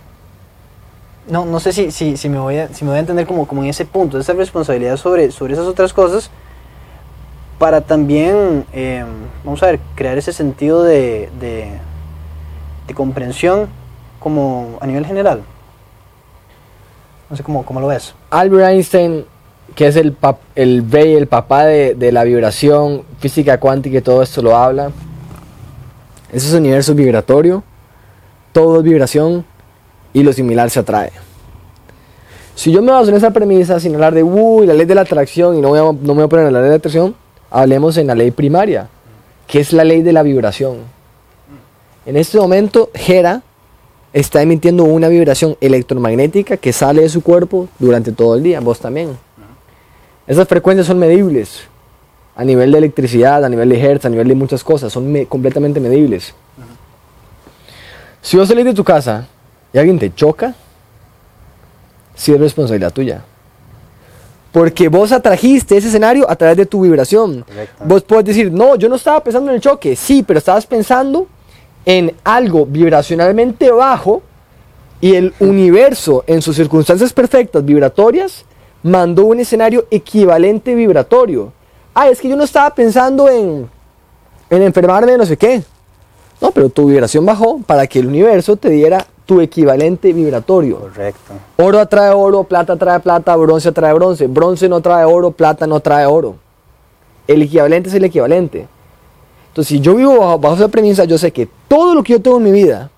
[1.29, 3.47] No, no sé si, si, si, me voy a, si me voy a entender como,
[3.47, 6.29] como en ese punto, esa responsabilidad sobre, sobre esas otras cosas
[7.59, 9.03] para también, eh,
[9.43, 11.79] vamos a ver, crear ese sentido de, de,
[12.93, 13.67] comprensión
[14.19, 15.41] como a nivel general.
[17.29, 18.13] No sé cómo, lo ves.
[18.29, 19.25] Albert Einstein,
[19.75, 20.15] que es el,
[20.55, 24.91] el el papá de, de la vibración, física cuántica y todo esto lo habla.
[26.31, 27.63] Ese es un universo vibratorio,
[28.53, 29.45] todo es vibración
[30.13, 31.11] y lo similar se atrae.
[32.55, 35.01] Si yo me baso en esa premisa, sin hablar de uy, la ley de la
[35.01, 37.15] atracción, y no, a- no me voy a poner en la ley de la atracción,
[37.51, 38.89] hablemos en la ley primaria,
[39.47, 40.77] que es la ley de la vibración.
[42.05, 43.41] En este momento, Hera
[44.13, 48.79] está emitiendo una vibración electromagnética que sale de su cuerpo durante todo el día, vos
[48.79, 49.17] también.
[50.25, 51.61] Esas frecuencias son medibles
[52.35, 55.25] a nivel de electricidad, a nivel de hertz, a nivel de muchas cosas, son me-
[55.25, 56.33] completamente medibles.
[58.21, 59.27] Si vos salís de tu casa
[59.73, 60.53] y alguien te choca,
[62.15, 63.23] sí es responsabilidad tuya.
[64.57, 67.43] Porque vos atrajiste ese escenario a través de tu vibración.
[67.43, 67.83] Correcto.
[67.85, 69.95] Vos puedes decir, no, yo no estaba pensando en el choque.
[69.95, 71.27] Sí, pero estabas pensando
[71.85, 74.23] en algo vibracionalmente bajo
[74.99, 78.45] y el universo en sus circunstancias perfectas vibratorias
[78.81, 81.53] mandó un escenario equivalente vibratorio.
[81.93, 83.69] Ah, es que yo no estaba pensando en,
[84.49, 85.61] en enfermarme de no sé qué.
[86.41, 90.79] No, pero tu vibración bajó para que el universo te diera tu equivalente vibratorio.
[90.79, 91.33] Correcto.
[91.57, 94.25] Oro atrae oro, plata atrae plata, bronce atrae bronce.
[94.25, 96.37] Bronce no trae oro, plata no trae oro.
[97.27, 98.67] El equivalente es el equivalente.
[99.49, 102.21] Entonces, si yo vivo bajo, bajo esa premisa, yo sé que todo lo que yo
[102.21, 102.89] tengo en mi vida,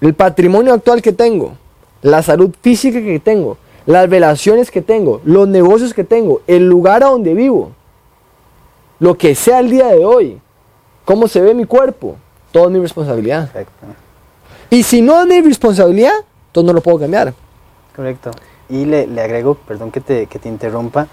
[0.00, 1.54] el patrimonio actual que tengo,
[2.02, 7.02] la salud física que tengo, las relaciones que tengo, los negocios que tengo, el lugar
[7.02, 7.72] a donde vivo,
[9.00, 10.38] lo que sea el día de hoy,
[11.04, 12.14] cómo se ve mi cuerpo,
[12.52, 13.50] todo es mi responsabilidad.
[13.50, 13.86] Perfecto.
[14.70, 16.14] Y si no es mi responsabilidad,
[16.46, 17.34] entonces no lo puedo cambiar.
[17.94, 18.30] Correcto.
[18.68, 21.08] Y le, le agrego, perdón que te, que te interrumpa,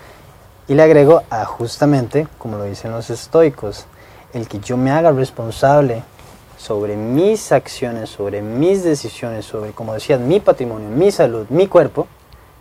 [0.68, 3.86] y le agrego a justamente, como lo dicen los estoicos,
[4.34, 6.04] el que yo me haga responsable
[6.58, 12.08] sobre mis acciones, sobre mis decisiones, sobre, como decías, mi patrimonio, mi salud, mi cuerpo,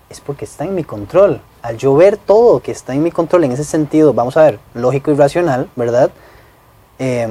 [0.09, 1.41] es porque está en mi control.
[1.63, 4.61] Al yo ver todo que está en mi control, en ese sentido, vamos a ver,
[4.75, 6.11] lógico y racional, ¿verdad?
[6.99, 7.29] Eh,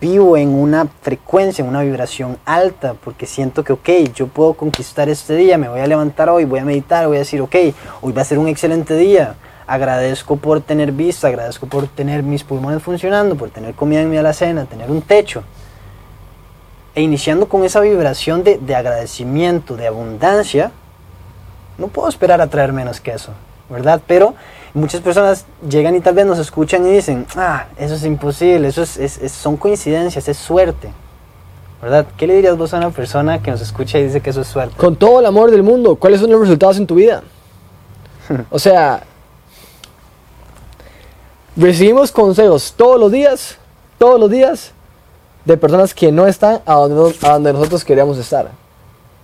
[0.00, 5.08] vivo en una frecuencia, en una vibración alta, porque siento que, ok, yo puedo conquistar
[5.08, 7.54] este día, me voy a levantar hoy, voy a meditar, voy a decir, ok,
[8.00, 9.36] hoy va a ser un excelente día.
[9.66, 14.16] Agradezco por tener vista, agradezco por tener mis pulmones funcionando, por tener comida en mi
[14.16, 15.42] alacena, tener un techo.
[16.94, 20.70] E iniciando con esa vibración de, de agradecimiento, de abundancia,
[21.78, 23.32] no puedo esperar a traer menos que eso,
[23.68, 24.00] ¿verdad?
[24.06, 24.34] Pero
[24.74, 28.82] muchas personas llegan y tal vez nos escuchan y dicen, ah, eso es imposible, eso
[28.82, 30.92] es, es- es- son coincidencias, es suerte.
[31.80, 32.06] ¿verdad?
[32.16, 34.48] ¿Qué le dirías vos a una persona que nos escucha y dice que eso es
[34.48, 34.74] suerte?
[34.76, 37.22] Con todo el amor del mundo, ¿cuáles son los resultados en tu vida?
[38.50, 39.02] o sea,
[41.56, 43.58] recibimos consejos todos los días,
[43.98, 44.72] todos los días,
[45.44, 48.50] de personas que no están a donde, a donde nosotros queríamos estar.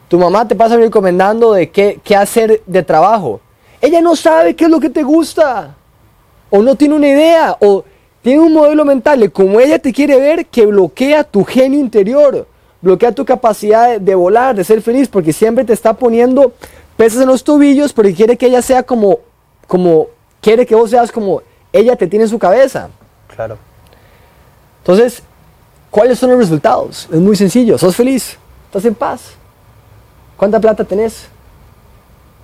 [0.08, 3.40] Tu mamá te pasa recomendando de qué, qué hacer de trabajo.
[3.80, 5.74] Ella no sabe qué es lo que te gusta.
[6.50, 7.56] O no tiene una idea.
[7.60, 7.84] O
[8.22, 12.46] tiene un modelo mental de cómo ella te quiere ver que bloquea tu genio interior.
[12.82, 15.08] Bloquea tu capacidad de, de volar, de ser feliz.
[15.08, 16.52] Porque siempre te está poniendo
[17.00, 19.20] pesas en los tobillos porque quiere que ella sea como,
[19.66, 20.08] como,
[20.42, 21.40] quiere que vos seas como
[21.72, 22.90] ella te tiene en su cabeza.
[23.34, 23.56] Claro.
[24.80, 25.22] Entonces,
[25.90, 27.08] ¿cuáles son los resultados?
[27.10, 27.78] Es muy sencillo.
[27.78, 28.36] Sos feliz.
[28.66, 29.32] Estás en paz.
[30.36, 31.26] ¿Cuánta plata tenés?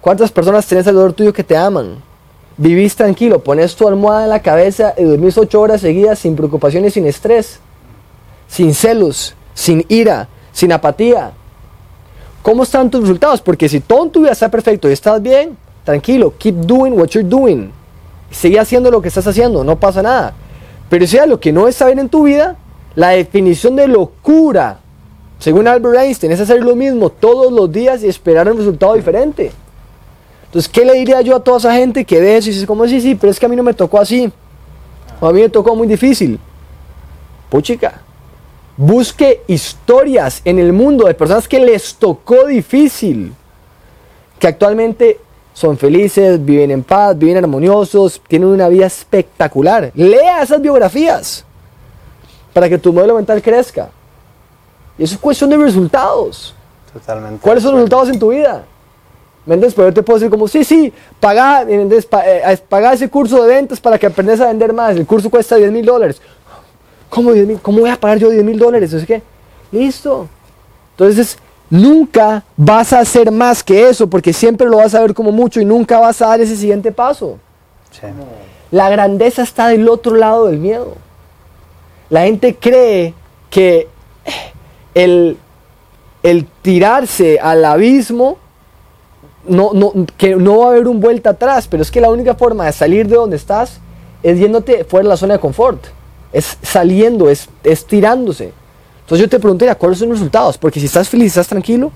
[0.06, 1.96] ¿Cuántas personas tenés alrededor tuyo que te aman?
[2.56, 6.94] Vivís tranquilo, pones tu almohada en la cabeza y dormís ocho horas seguidas sin preocupaciones,
[6.94, 7.58] sin estrés,
[8.46, 11.32] sin celos, sin ira, sin apatía.
[12.40, 13.40] ¿Cómo están tus resultados?
[13.40, 17.08] Porque si todo en tu vida está perfecto y estás bien, tranquilo, keep doing what
[17.08, 17.72] you're doing.
[18.30, 20.34] Sigue haciendo lo que estás haciendo, no pasa nada.
[20.88, 22.54] Pero si lo que no está bien en tu vida,
[22.94, 24.78] la definición de locura
[25.40, 29.50] según Albert Einstein, es hacer lo mismo todos los días y esperar un resultado diferente.
[30.46, 32.86] Entonces, ¿qué le diría yo a toda esa gente que ve eso y dice, como
[32.86, 34.32] sí, sí, pero es que a mí no me tocó así?
[35.20, 36.38] O a mí me tocó muy difícil.
[37.50, 38.00] Puchica,
[38.76, 43.32] busque historias en el mundo de personas que les tocó difícil,
[44.38, 45.20] que actualmente
[45.52, 49.90] son felices, viven en paz, viven armoniosos, tienen una vida espectacular.
[49.94, 51.44] Lea esas biografías
[52.52, 53.88] para que tu modelo mental crezca.
[54.98, 56.54] Y eso es cuestión de resultados.
[56.92, 57.40] Totalmente.
[57.40, 58.64] ¿Cuáles son los resultados en tu vida?
[59.46, 59.74] ¿Me entiendes?
[59.74, 63.80] Pero yo te puedo decir como, sí, sí, paga, eh, paga ese curso de ventas
[63.80, 64.96] para que aprendas a vender más.
[64.96, 66.20] El curso cuesta 10 mil dólares.
[67.08, 67.30] ¿Cómo,
[67.62, 68.92] ¿Cómo voy a pagar yo 10 mil dólares?
[68.92, 69.22] ¿Es qué?
[69.70, 70.28] Listo.
[70.92, 71.38] Entonces,
[71.70, 75.60] nunca vas a hacer más que eso porque siempre lo vas a ver como mucho
[75.60, 77.38] y nunca vas a dar ese siguiente paso.
[77.92, 78.06] Sí.
[78.72, 80.94] La grandeza está del otro lado del miedo.
[82.10, 83.14] La gente cree
[83.48, 83.88] que
[84.94, 85.36] el,
[86.22, 88.38] el tirarse al abismo,
[89.48, 92.34] no, no, que no va a haber un vuelta atrás, pero es que la única
[92.34, 93.80] forma de salir de donde estás
[94.22, 95.84] es yéndote fuera de la zona de confort,
[96.32, 98.52] es saliendo, es, es tirándose.
[99.00, 100.58] Entonces yo te preguntaría, ¿cuáles son los resultados?
[100.58, 101.92] Porque si estás feliz, estás tranquilo,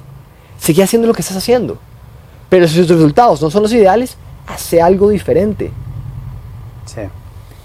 [0.58, 1.78] sigue haciendo lo que estás haciendo.
[2.48, 5.72] Pero si tus resultados no son los ideales, hace algo diferente.
[6.86, 7.00] Sí,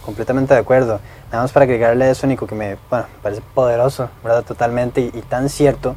[0.04, 1.00] completamente de acuerdo.
[1.32, 4.44] Nada más para agregarle eso, Nico, que me bueno, parece poderoso, ¿verdad?
[4.44, 5.96] Totalmente y, y tan cierto.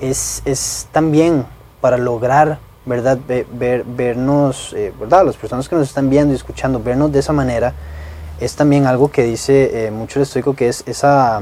[0.00, 1.44] Es, es, también
[1.80, 2.58] para lograr,
[2.90, 3.20] ¿verdad?
[3.52, 5.24] Ver, vernos, eh, ¿verdad?
[5.24, 7.72] Las personas que nos están viendo y escuchando, vernos de esa manera,
[8.40, 11.40] es también algo que dice eh, mucho el estoico, que es esa,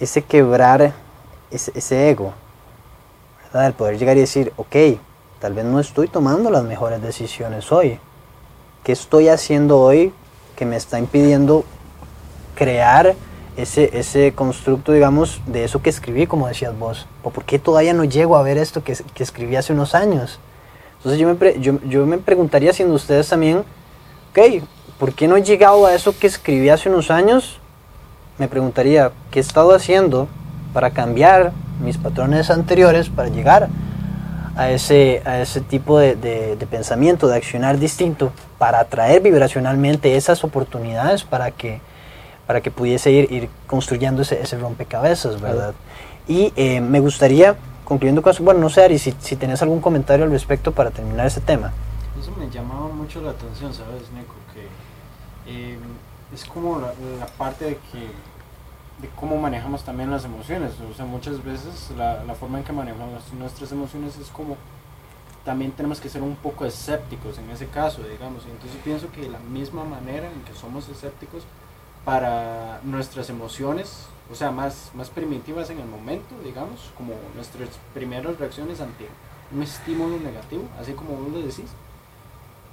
[0.00, 0.92] ese quebrar
[1.52, 2.32] ese, ese ego,
[3.44, 3.68] ¿verdad?
[3.68, 4.74] El poder llegar y decir, ok,
[5.38, 8.00] tal vez no estoy tomando las mejores decisiones hoy.
[8.82, 10.12] ¿Qué estoy haciendo hoy
[10.56, 11.64] que me está impidiendo
[12.56, 13.14] crear
[13.58, 17.06] ese, ese constructo, digamos, de eso que escribí, como decías vos?
[17.22, 20.38] ¿O por qué todavía no llego a ver esto que, que escribí hace unos años?
[20.98, 23.64] Entonces yo me, yo, yo me preguntaría, siendo ustedes también,
[24.30, 24.64] ok,
[24.98, 27.58] ¿por qué no he llegado a eso que escribí hace unos años?
[28.38, 30.28] Me preguntaría, ¿qué he estado haciendo
[30.72, 33.68] para cambiar mis patrones anteriores para llegar
[34.56, 40.42] a ese, a ese tipo de, de, pensamiento, de accionar distinto, para atraer vibracionalmente esas
[40.42, 41.80] oportunidades para que,
[42.48, 45.74] para que pudiese ir, ir construyendo ese, ese rompecabezas, ¿verdad?
[46.26, 49.82] Y eh, me gustaría, concluyendo con eso, bueno, no sé, Ari, si, si tenés algún
[49.82, 51.74] comentario al respecto para terminar ese tema.
[52.18, 54.32] Eso me llamaba mucho la atención, ¿sabes, Nico?
[54.54, 54.62] Que
[55.52, 55.78] eh,
[56.34, 57.98] es como la, la parte de que
[59.02, 60.72] de cómo manejamos también las emociones.
[60.90, 64.56] O sea, muchas veces la, la, forma en que manejamos nuestras emociones es como
[65.44, 68.46] también tenemos que ser un poco escépticos en ese caso, digamos.
[68.46, 71.44] Y entonces pienso que la misma manera en que somos escépticos
[72.04, 78.38] para nuestras emociones, o sea, más, más primitivas en el momento, digamos, como nuestras primeras
[78.38, 79.06] reacciones ante
[79.54, 81.70] un estímulo negativo, así como vos lo decís.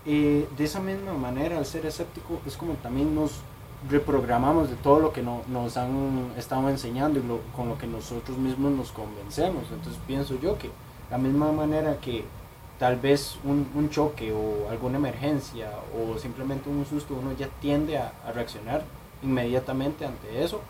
[0.05, 3.31] Eh, de esa misma manera, al ser escéptico, es como también nos
[3.89, 7.87] reprogramamos de todo lo que no, nos han estado enseñando y lo, con lo que
[7.87, 9.63] nosotros mismos nos convencemos.
[9.71, 10.69] Entonces pienso yo que
[11.09, 12.25] la misma manera que
[12.79, 17.97] tal vez un, un choque o alguna emergencia o simplemente un susto, uno ya tiende
[17.97, 18.83] a, a, reaccionar
[19.25, 20.61] inmediatamente ante eso,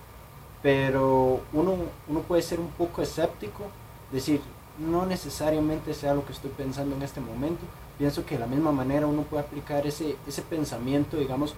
[0.64, 1.76] pero uno,
[2.08, 3.66] uno puede ser un poco escéptico,
[4.12, 4.42] decir,
[4.80, 7.62] no necesariamente sea lo que estoy pensando en este momento,
[7.98, 11.54] pienso que de la misma manera uno puede aplicar ese, ese pensamiento, digamos,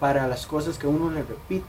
[0.00, 1.64] para las cosas que uno le repite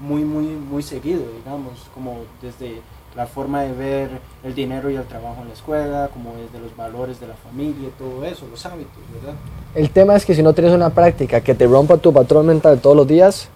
[0.00, 2.80] muy, muy, muy seguido, digamos, como desde
[3.14, 4.10] la forma de ver
[4.42, 7.34] el dinero y el trabajo en la escuela, como es de los valores de la
[7.34, 9.34] familia, todo eso, los hábitos, ¿verdad?
[9.74, 12.80] El tema es que si no tienes una práctica que te rompa tu patrón mental
[12.80, 13.48] todos los días,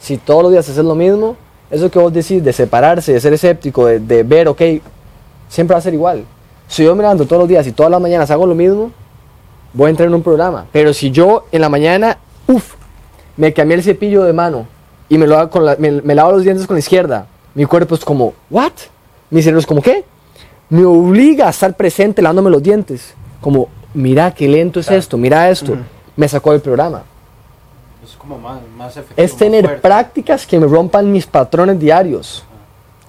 [0.00, 1.36] si todos los días haces lo mismo,
[1.70, 4.60] eso que vos decís de separarse, de ser escéptico, de, de ver, ok,
[5.48, 6.24] siempre va a ser igual.
[6.66, 8.90] Si yo mirando todos los días y todas las mañanas hago lo mismo,
[9.72, 10.66] voy a entrar en un programa.
[10.72, 12.74] Pero si yo en la mañana, uff,
[13.36, 14.66] me cambié el cepillo de mano
[15.08, 17.64] y me, lo hago con la- me, me lavo los dientes con la izquierda, mi
[17.66, 18.72] cuerpo es como, ¿what?
[19.30, 20.04] Mi cerebro es como, ¿qué?
[20.70, 23.14] Me obliga a estar presente lavándome los dientes.
[23.40, 25.76] Como, mira qué lento es esto, mira esto.
[26.16, 27.02] Me sacó del programa.
[28.04, 29.22] Es como más, más efectivo.
[29.24, 32.44] Es tener prácticas que me rompan mis patrones diarios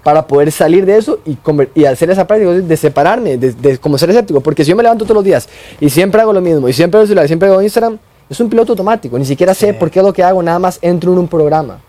[0.04, 1.38] para poder salir de eso y,
[1.76, 4.42] y hacer esa práctica de separarme, de, de como ser escéptico.
[4.42, 5.48] Porque si yo me levanto todos los días
[5.80, 7.98] y siempre hago lo mismo, y siempre hago celular, y siempre hago Instagram,
[8.30, 9.18] es un piloto automático.
[9.20, 9.74] Ni siquiera sé Sí.
[9.74, 11.80] por qué es lo que hago, nada más entro en un programa.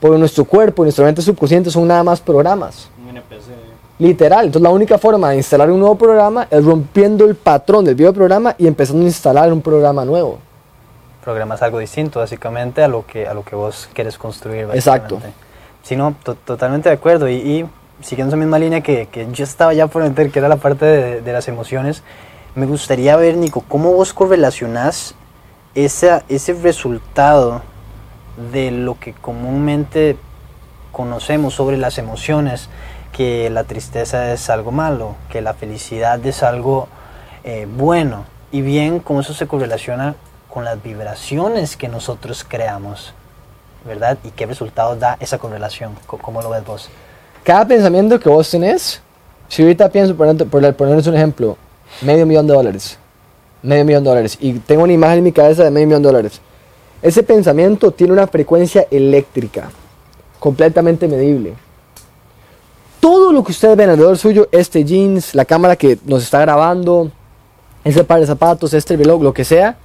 [0.00, 2.88] Porque nuestro cuerpo y nuestra mente subconsciente son nada más programas.
[3.02, 3.52] Un NPC.
[3.98, 4.46] Literal.
[4.46, 8.12] Entonces la única forma de instalar un nuevo programa es rompiendo el patrón del viejo
[8.12, 10.38] programa y empezando a instalar un programa nuevo.
[11.22, 14.68] Programas algo distinto, básicamente, a lo que, a lo que vos quieres construir.
[14.72, 15.20] Exacto.
[15.82, 17.28] Sí, no, to- totalmente de acuerdo.
[17.28, 17.66] Y, y
[18.00, 20.84] siguiendo esa misma línea que, que yo estaba ya por meter, que era la parte
[20.84, 22.02] de, de las emociones,
[22.54, 25.14] me gustaría ver, Nico, cómo vos correlacionás
[25.74, 27.62] esa, ese resultado
[28.52, 30.16] de lo que comúnmente
[30.90, 32.68] conocemos sobre las emociones,
[33.12, 36.88] que la tristeza es algo malo, que la felicidad es algo
[37.44, 40.14] eh, bueno, y bien cómo eso se correlaciona
[40.52, 43.14] con las vibraciones que nosotros creamos,
[43.86, 44.18] ¿verdad?
[44.22, 46.88] Y qué resultados da esa correlación, Co- ¿cómo lo ves vos?
[47.42, 49.00] Cada pensamiento que vos tenés,
[49.48, 51.56] si ahorita pienso, por, por ponerles un ejemplo,
[52.02, 52.98] medio millón de dólares,
[53.62, 56.08] medio millón de dólares, y tengo una imagen en mi cabeza de medio millón de
[56.08, 56.40] dólares,
[57.00, 59.70] ese pensamiento tiene una frecuencia eléctrica,
[60.38, 61.54] completamente medible.
[63.00, 67.10] Todo lo que ustedes ven alrededor suyo, este jeans, la cámara que nos está grabando,
[67.82, 69.76] ese par de zapatos, este reloj, lo que sea,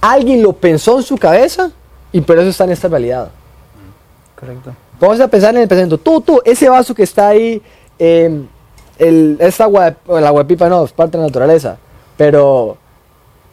[0.00, 1.70] alguien lo pensó en su cabeza
[2.12, 3.30] y por eso está en esta realidad.
[4.38, 4.74] Correcto.
[5.00, 5.98] Vamos a pensar en el pensamiento.
[5.98, 7.60] Tú, tú, ese vaso que está ahí,
[7.98, 8.42] eh,
[8.98, 11.76] el, esta agua, la agua no, es parte de la naturaleza.
[12.16, 12.78] Pero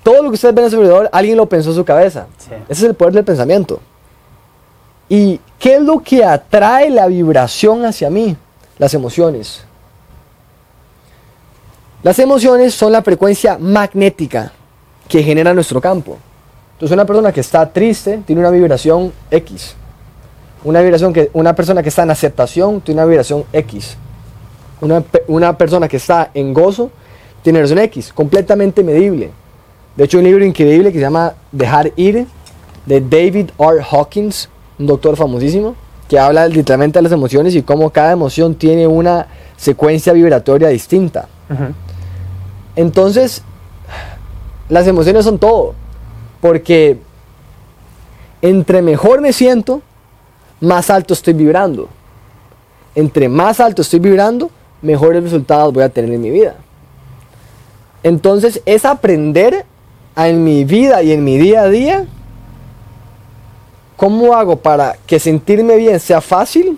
[0.03, 2.27] todo lo que ustedes ven a su alrededor, alguien lo pensó en su cabeza.
[2.37, 2.51] Sí.
[2.69, 3.79] Ese es el poder del pensamiento.
[5.09, 8.37] ¿Y qué es lo que atrae la vibración hacia mí?
[8.77, 9.65] Las emociones.
[12.01, 14.51] Las emociones son la frecuencia magnética
[15.07, 16.17] que genera nuestro campo.
[16.73, 19.75] Entonces una persona que está triste tiene una vibración X.
[20.63, 23.97] Una, vibración que, una persona que está en aceptación tiene una vibración X.
[24.81, 26.91] Una, una persona que está en gozo
[27.41, 29.31] tiene vibración X, completamente medible.
[29.95, 32.25] De hecho, hay un libro increíble que se llama Dejar ir,
[32.85, 33.83] de David R.
[33.89, 34.49] Hawkins,
[34.79, 35.75] un doctor famosísimo,
[36.09, 41.27] que habla literalmente de las emociones y cómo cada emoción tiene una secuencia vibratoria distinta.
[42.75, 43.43] Entonces,
[44.69, 45.75] las emociones son todo,
[46.43, 46.97] porque
[48.41, 49.81] entre mejor me siento,
[50.59, 51.87] más alto estoy vibrando.
[52.95, 56.55] Entre más alto estoy vibrando, mejores resultados voy a tener en mi vida.
[58.03, 59.63] Entonces es aprender
[60.15, 62.07] a, en mi vida y en mi día a día
[63.95, 66.77] cómo hago para que sentirme bien sea fácil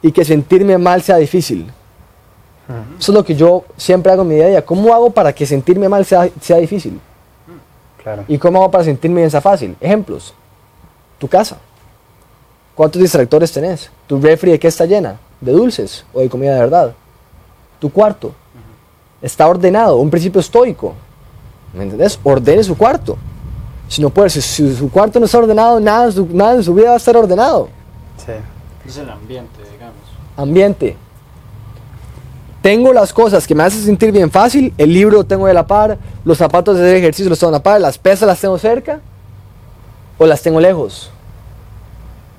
[0.00, 1.70] y que sentirme mal sea difícil.
[2.98, 4.64] Eso es lo que yo siempre hago en mi día a día.
[4.64, 6.98] ¿Cómo hago para que sentirme mal sea, sea difícil?
[8.02, 8.24] Claro.
[8.28, 9.76] ¿Y cómo hago para sentirme bien sea fácil?
[9.80, 10.34] Ejemplos.
[11.18, 11.58] Tu casa.
[12.74, 13.90] ¿Cuántos distractores tenés?
[14.06, 15.18] ¿Tu refri de qué está llena?
[15.40, 16.94] ¿De dulces o de comida de verdad?
[17.78, 18.32] ¿Tu cuarto?
[19.20, 19.96] ¿Está ordenado?
[19.98, 20.94] Un principio estoico.
[21.74, 22.18] ¿Me entendés?
[22.24, 23.16] Ordene su cuarto.
[23.88, 26.64] Si no puede, si, si su cuarto no está ordenado, nada, en su- nada en
[26.64, 27.68] su vida va a estar ordenado.
[28.16, 28.32] Sí.
[28.88, 29.94] Es el ambiente, digamos.
[30.36, 30.96] Ambiente.
[32.62, 34.72] Tengo las cosas que me hacen sentir bien fácil.
[34.78, 35.98] El libro lo tengo de la par.
[36.24, 37.80] Los zapatos de hacer ejercicio los tengo de la par.
[37.80, 39.00] Las pesas las tengo cerca.
[40.16, 41.10] O las tengo lejos.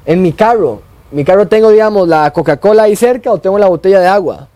[0.06, 0.82] En mi carro.
[1.12, 4.48] Mi carro tengo, digamos, la Coca-Cola ahí cerca o tengo la botella de agua.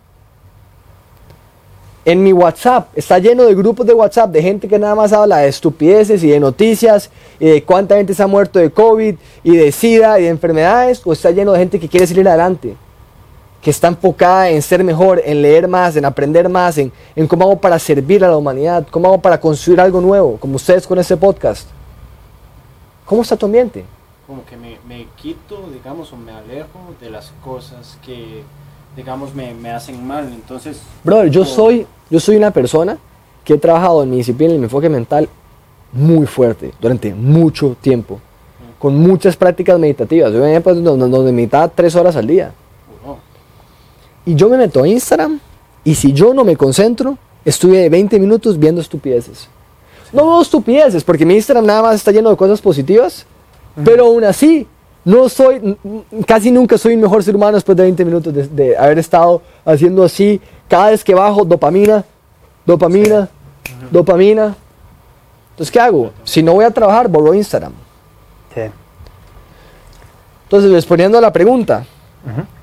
[2.05, 5.39] En mi WhatsApp está lleno de grupos de WhatsApp de gente que nada más habla
[5.39, 7.09] de estupideces y de noticias
[7.41, 11.01] y de cuánta gente se ha muerto de COVID y de SIDA y de enfermedades.
[11.03, 12.78] O está lleno de gente que quiere salir adelante
[13.68, 17.43] que está enfocada en ser mejor, en leer más, en aprender más, en, en cómo
[17.43, 20.97] hago para servir a la humanidad, cómo hago para construir algo nuevo, como ustedes con
[20.99, 21.68] este podcast.
[23.05, 23.84] ¿Cómo está tu ambiente?
[24.26, 28.41] Como que me, me quito, digamos, o me alejo de las cosas que,
[28.95, 30.32] digamos, me, me hacen mal.
[30.34, 32.97] Entonces, Brother, yo soy, yo soy una persona
[33.43, 35.28] que he trabajado en mi disciplina y en mi enfoque mental
[35.91, 38.22] muy fuerte durante mucho tiempo,
[38.80, 40.32] con muchas prácticas meditativas.
[40.32, 42.53] Yo venía pues, donde, donde meditaba tres horas al día.
[44.28, 45.39] Y yo me meto a Instagram
[45.86, 49.47] y si yo no me concentro, estuve 20 minutos viendo estupideces.
[50.11, 53.25] No veo estupideces, porque mi Instagram nada más está lleno de cosas positivas,
[53.86, 54.67] pero aún así,
[55.05, 55.78] no soy,
[56.25, 60.03] casi nunca soy un mejor ser humano después de 20 minutos de, haber estado haciendo
[60.03, 60.41] así.
[60.67, 62.03] Cada vez que bajo, dopamina,
[62.65, 63.30] dopamina,
[63.89, 64.57] dopamina.
[65.51, 66.11] Entonces, ¿qué hago?
[66.25, 67.71] Si no voy a trabajar, borro Instagram.
[68.53, 68.63] Sí.
[70.43, 71.86] Entonces, respondiendo a la pregunta,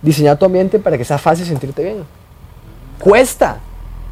[0.03, 2.05] diseñar tu ambiente para que sea fácil sentirte bien.
[2.99, 3.59] Cuesta.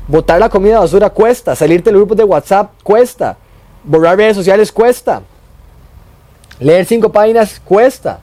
[0.08, 1.54] Botar la comida basura cuesta.
[1.54, 3.36] Salirte de los grupos de WhatsApp cuesta.
[3.84, 5.22] Borrar redes sociales cuesta.
[6.58, 8.20] Leer cinco páginas cuesta.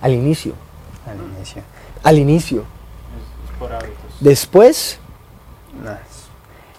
[0.00, 0.52] Al inicio.
[1.06, 1.62] Al inicio.
[2.02, 2.64] Al inicio.
[3.58, 3.96] por hábitos.
[4.20, 4.98] Después.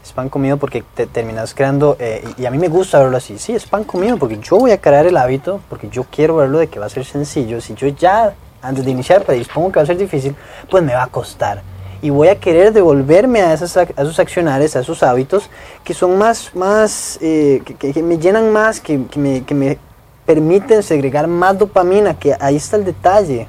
[0.04, 1.98] es pan comido porque te terminas creando.
[2.00, 3.38] Eh, y a mí me gusta verlo así.
[3.38, 5.62] Sí, es pan comido porque yo voy a crear el hábito.
[5.70, 7.60] Porque yo quiero verlo de que va a ser sencillo.
[7.62, 10.36] Si yo ya, antes de iniciar, predispongo que va a ser difícil,
[10.70, 11.62] pues me va a costar
[12.02, 15.50] y voy a querer devolverme a, esas, a esos accionarios, a esos hábitos
[15.84, 19.78] que son más, más eh, que, me llenan más, que, que, me, que, me,
[20.26, 23.48] permiten segregar más dopamina, que ahí está el detalle.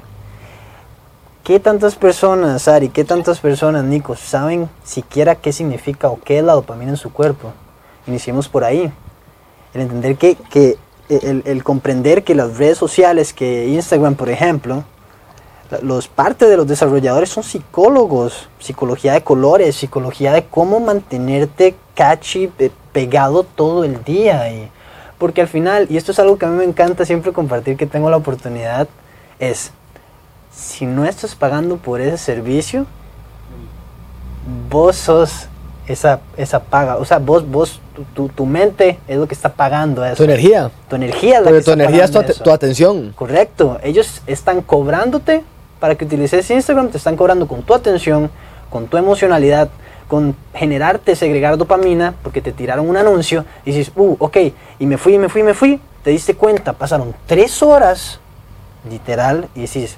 [1.43, 6.43] ¿Qué tantas personas, Ari, qué tantas personas, Nico, saben siquiera qué significa o qué es
[6.43, 7.51] la dopamina en su cuerpo?
[8.07, 8.91] Iniciemos por ahí.
[9.73, 10.77] El entender que, que
[11.09, 14.83] el, el comprender que las redes sociales, que Instagram, por ejemplo,
[15.81, 22.51] los parte de los desarrolladores son psicólogos, psicología de colores, psicología de cómo mantenerte catchy,
[22.91, 24.51] pegado todo el día.
[24.51, 24.69] Y,
[25.17, 27.85] porque al final, y esto es algo que a mí me encanta siempre compartir que
[27.85, 28.87] tengo la oportunidad,
[29.39, 29.71] es,
[30.51, 32.85] si no estás pagando por ese servicio,
[34.69, 35.47] vos sos
[35.87, 36.97] esa, esa paga.
[36.97, 37.79] O sea, vos, vos
[38.15, 40.17] tu, tu, mente es lo que está pagando eso.
[40.17, 40.71] Tu energía.
[40.89, 43.13] Tu energía es la que tu energía es tu, tu, atención.
[43.15, 43.79] Correcto.
[43.83, 45.43] Ellos están cobrándote
[45.81, 48.29] para que utilices Instagram te están cobrando con tu atención,
[48.69, 49.69] con tu emocionalidad,
[50.07, 54.37] con generarte segregar dopamina, porque te tiraron un anuncio y dices, uh, ok,
[54.77, 58.19] y me fui, me fui, me fui, te diste cuenta, pasaron tres horas,
[58.87, 59.97] literal, y dices,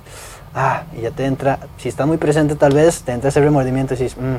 [0.55, 3.93] ah, y ya te entra, si está muy presente tal vez, te entra ese remordimiento
[3.93, 4.37] y dices, mmm,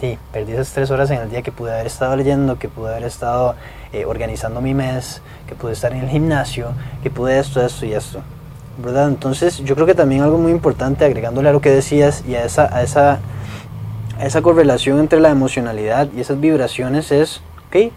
[0.00, 2.92] sí, perdí esas tres horas en el día que pude haber estado leyendo, que pude
[2.92, 3.56] haber estado
[3.92, 6.68] eh, organizando mi mes, que pude estar en el gimnasio,
[7.02, 8.22] que pude esto, esto y esto.
[8.82, 9.08] ¿Verdad?
[9.08, 12.44] Entonces yo creo que también algo muy importante, agregándole a lo que decías y a
[12.44, 13.20] esa, a esa,
[14.20, 17.92] esa correlación entre la emocionalidad y esas vibraciones es, ok,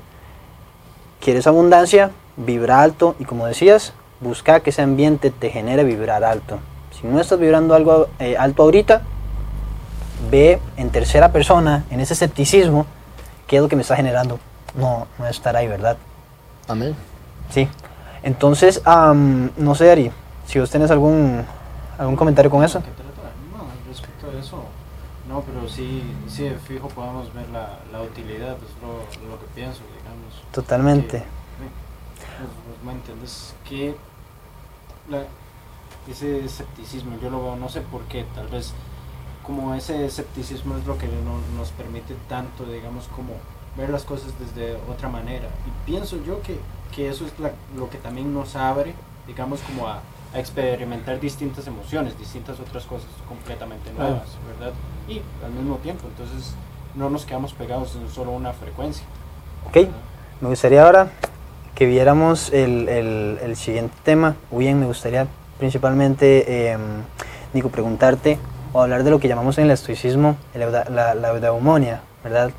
[1.19, 6.59] quieres abundancia, vibra alto y como decías, busca que ese ambiente te genere vibrar alto.
[6.99, 9.01] Si no estás vibrando algo eh, alto ahorita,
[10.31, 12.85] ve en tercera persona, en ese escepticismo,
[13.47, 14.39] qué es lo que me está generando
[14.75, 15.97] no, no estar ahí, ¿verdad?
[16.67, 16.95] Amén.
[17.49, 17.67] Sí.
[18.23, 20.11] Entonces, no sé, Ari,
[20.45, 21.43] si vos tenés algún,
[21.97, 22.79] algún comentario con eso.
[22.79, 24.63] No, respecto a eso,
[25.27, 29.81] no, pero sí, sí, fijo podemos ver la, la utilidad, pues lo, lo, que pienso,
[29.97, 30.41] digamos.
[30.51, 31.23] Totalmente.
[32.83, 33.55] ¿Me entiendes?
[33.67, 33.95] Que
[35.09, 35.23] la,
[36.09, 38.73] ese escepticismo, yo lo veo, no sé por qué, tal vez
[39.43, 43.33] como ese escepticismo es lo que no, nos permite tanto, digamos, como
[43.77, 45.47] ver las cosas desde otra manera.
[45.67, 46.59] Y pienso yo que,
[46.93, 47.33] que eso es
[47.75, 48.95] lo que también nos abre,
[49.27, 50.01] digamos, como a,
[50.35, 54.27] a experimentar distintas emociones, distintas otras cosas completamente nuevas,
[54.59, 54.73] ¿verdad?
[55.07, 56.53] Y al mismo tiempo, entonces
[56.93, 59.05] no nos quedamos pegados en solo una frecuencia.
[59.67, 59.87] Ok,
[60.41, 61.09] me gustaría ahora
[61.73, 65.25] que viéramos el, el, el siguiente tema, bien me gustaría
[65.57, 66.77] principalmente, eh,
[67.53, 68.37] Nico, preguntarte
[68.73, 72.51] o hablar de lo que llamamos en el estoicismo la, la, eudaimonia, ¿verdad?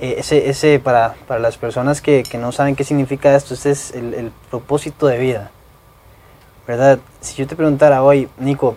[0.00, 3.70] Eh, ese, ese para, para, las personas que, que, no saben qué significa esto, ese
[3.70, 5.50] es el, el propósito de vida.
[6.66, 6.98] ¿Verdad?
[7.20, 8.76] Si yo te preguntara hoy, Nico,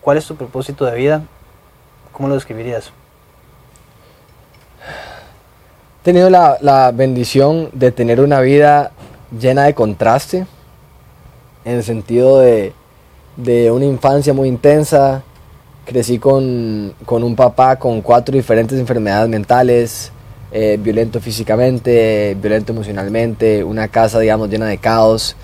[0.00, 1.22] ¿cuál es tu propósito de vida?
[2.12, 2.92] ¿Cómo lo describirías?
[6.00, 8.92] He tenido la, bendición de tener una vida
[9.38, 10.46] llena de contraste,
[11.64, 12.72] en el sentido de,
[13.70, 15.22] una infancia muy intensa.
[15.84, 20.12] Crecí con, un papá con cuatro diferentes enfermedades mentales,
[20.52, 25.36] eh, violento físicamente, violento emocionalmente, una casa, digamos, llena de caos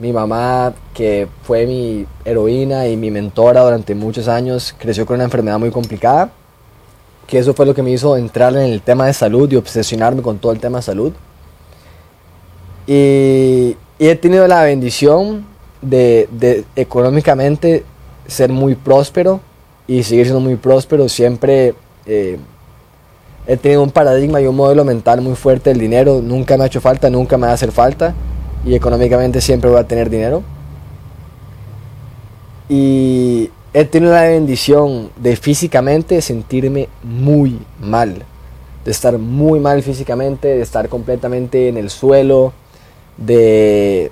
[0.00, 5.24] mi mamá, que fue mi heroína y mi mentora durante muchos años, creció con una
[5.24, 6.30] enfermedad muy complicada,
[7.26, 10.22] que eso fue lo que me hizo entrar en el tema de salud y obsesionarme
[10.22, 11.12] con todo el tema de salud.
[12.86, 15.44] Y, he tenido la bendición
[15.82, 17.84] de, económicamente
[18.26, 19.40] ser muy próspero
[19.86, 21.06] y seguir siendo muy próspero.
[21.10, 21.74] Siempre
[22.06, 22.38] eh,
[23.46, 26.22] he tenido un paradigma y un modelo mental muy fuerte del dinero.
[26.22, 28.14] Nunca me ha hecho falta, nunca me va a hacer falta
[28.64, 30.42] y económicamente siempre voy a tener dinero.
[32.68, 38.24] Y, he tenido la bendición de físicamente sentirme muy mal,
[38.84, 42.52] de estar muy mal físicamente, de estar completamente en el suelo,
[43.16, 44.10] de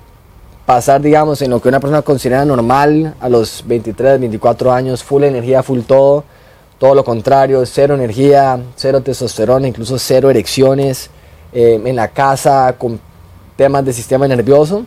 [0.65, 5.23] pasar, digamos, en lo que una persona considera normal a los 23, 24 años, full
[5.23, 6.23] energía, full todo,
[6.77, 11.09] todo lo contrario, cero energía, cero testosterona, incluso cero erecciones,
[11.51, 12.99] eh, en la casa con
[13.59, 14.85] temas de sistema nervioso.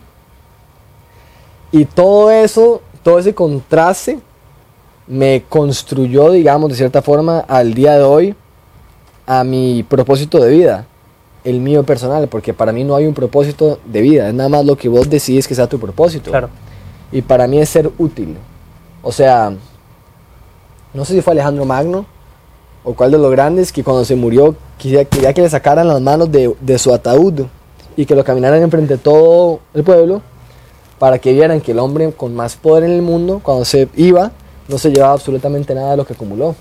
[1.71, 4.19] Y todo eso, todo ese contraste
[5.05, 8.35] me construyó, digamos, de cierta forma, al día de hoy,
[9.27, 10.87] a mi propósito de vida
[11.43, 14.65] el mío personal, porque para mí no hay un propósito de vida, es nada más
[14.65, 16.31] lo que vos decides que sea tu propósito.
[16.31, 16.49] Claro.
[17.11, 18.37] Y para mí es ser útil.
[19.03, 19.53] O sea,
[20.95, 22.07] no sé si fue Alejandro Magno
[22.83, 26.01] o cuál de los grandes que cuando se murió quería, quería que le sacaran las
[26.01, 27.43] manos de, de su ataúd
[27.95, 30.21] y que lo caminaran enfrente de todo el pueblo
[30.99, 34.31] para que vieran que el hombre con más poder en el mundo, cuando se iba,
[34.67, 36.55] no se llevaba absolutamente nada de lo que acumuló.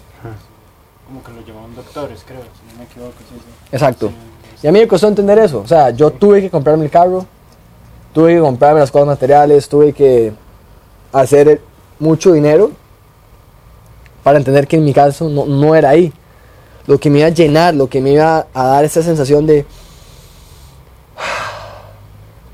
[1.07, 3.13] Como que lo llevaban doctores, creo, si no me equivoco.
[3.19, 3.51] Sí, sí.
[3.71, 4.09] Exacto.
[4.09, 4.15] Sí.
[4.63, 5.61] Y a mí me costó entender eso.
[5.61, 7.27] O sea, yo tuve que comprarme el carro,
[8.13, 10.33] tuve que comprarme las cosas materiales, tuve que
[11.13, 11.61] hacer
[11.99, 12.71] mucho dinero
[14.23, 16.13] para entender que en mi caso no, no era ahí.
[16.87, 19.65] Lo que me iba a llenar, lo que me iba a dar esa sensación de...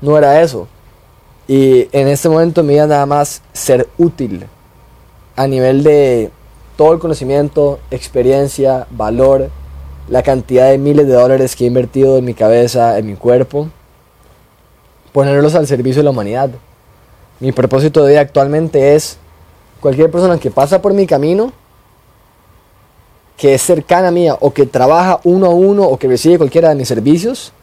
[0.01, 0.67] No era eso.
[1.47, 4.45] Y en este momento me iba nada más ser útil
[5.35, 6.31] a nivel de
[6.77, 9.49] todo el conocimiento, experiencia, valor,
[10.07, 13.69] la cantidad de miles de dólares que he invertido en mi cabeza, en mi cuerpo,
[15.11, 16.49] ponerlos al servicio de la humanidad.
[17.39, 19.17] Mi propósito de vida actualmente es
[19.79, 21.51] cualquier persona que pasa por mi camino,
[23.37, 26.69] que es cercana a mí o que trabaja uno a uno o que recibe cualquiera
[26.69, 27.53] de mis servicios,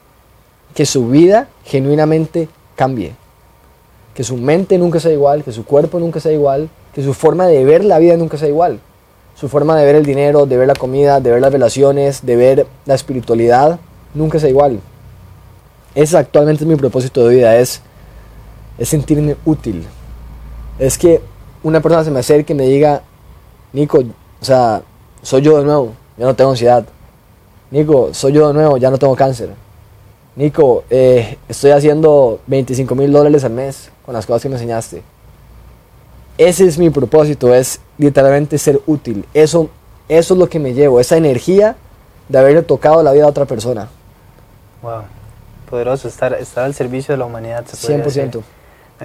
[0.74, 3.12] que su vida genuinamente cambie.
[4.14, 7.46] Que su mente nunca sea igual, que su cuerpo nunca sea igual, que su forma
[7.46, 8.80] de ver la vida nunca sea igual
[9.36, 12.36] su forma de ver el dinero, de ver la comida, de ver las relaciones, de
[12.36, 13.78] ver la espiritualidad,
[14.14, 14.80] nunca es igual.
[15.94, 17.82] Ese actualmente es mi propósito de vida, es,
[18.78, 19.86] es sentirme útil.
[20.78, 21.20] Es que
[21.62, 23.02] una persona se me acerque y me diga,
[23.74, 24.82] Nico, o sea,
[25.20, 26.86] soy yo de nuevo, ya no tengo ansiedad.
[27.70, 29.50] Nico, soy yo de nuevo, ya no tengo cáncer.
[30.36, 35.02] Nico, eh, estoy haciendo 25 mil dólares al mes con las cosas que me enseñaste
[36.38, 39.24] ese es mi propósito, es literalmente ser útil.
[39.32, 39.70] Eso,
[40.08, 41.76] eso es lo que me llevo, esa energía
[42.28, 43.88] de haberle tocado la vida a otra persona.
[44.82, 45.02] Wow,
[45.70, 47.64] poderoso, estar, estar al servicio de la humanidad.
[47.66, 48.02] Se 100%.
[48.04, 48.40] Decir.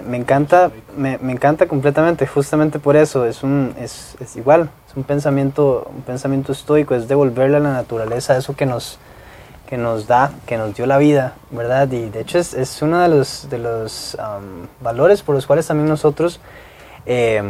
[0.07, 4.95] Me encanta, me, me, encanta completamente, justamente por eso, es, un, es, es, igual, es
[4.95, 8.99] un pensamiento, un pensamiento estoico, es devolverle a la naturaleza eso que nos,
[9.72, 11.89] que nos da, que nos dio la vida, ¿verdad?
[11.93, 15.65] Y de hecho es, es uno de los, de los um, valores por los cuales
[15.65, 16.41] también nosotros
[17.05, 17.41] eh,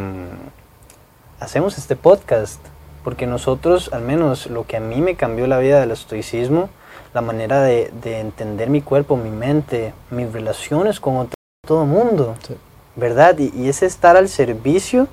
[1.40, 2.60] hacemos este podcast,
[3.02, 6.70] porque nosotros, al menos lo que a mí me cambió la vida del estoicismo,
[7.12, 11.34] la manera de, de entender mi cuerpo, mi mente, mis relaciones con otro,
[11.66, 12.54] todo el mundo, sí.
[12.94, 13.36] ¿verdad?
[13.40, 15.08] Y, y, ese estar al servicio,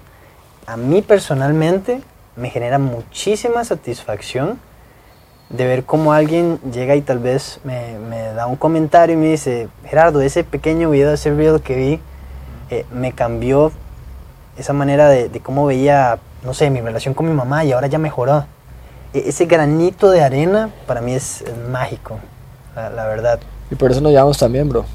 [0.68, 2.04] a mí personalmente,
[2.36, 4.60] me genera muchísima satisfacción
[5.50, 9.28] de ver cómo alguien llega y tal vez me, me da un comentario y me
[9.28, 12.00] dice, Gerardo, ese pequeño video, ese video que vi,
[12.70, 13.72] eh, me cambió
[14.58, 17.88] esa manera de, de, cómo veía, no sé, mi relación con mi mamá y ahora
[17.88, 18.46] ya mejoró.
[19.14, 22.20] E ese granito de arena para mí es, es mágico,
[22.76, 23.40] la, la, verdad.
[23.72, 24.86] Y por eso nos llamamos también, bro.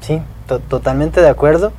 [0.00, 1.72] Sí, to totalmente de acuerdo.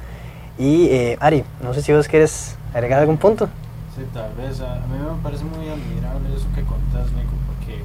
[0.57, 3.47] Y eh, Ari, no sé si vos quieres agregar algún punto.
[3.95, 4.59] Sí, tal vez.
[4.59, 7.81] A, mí me parece muy admirable eso que contás, Nico, porque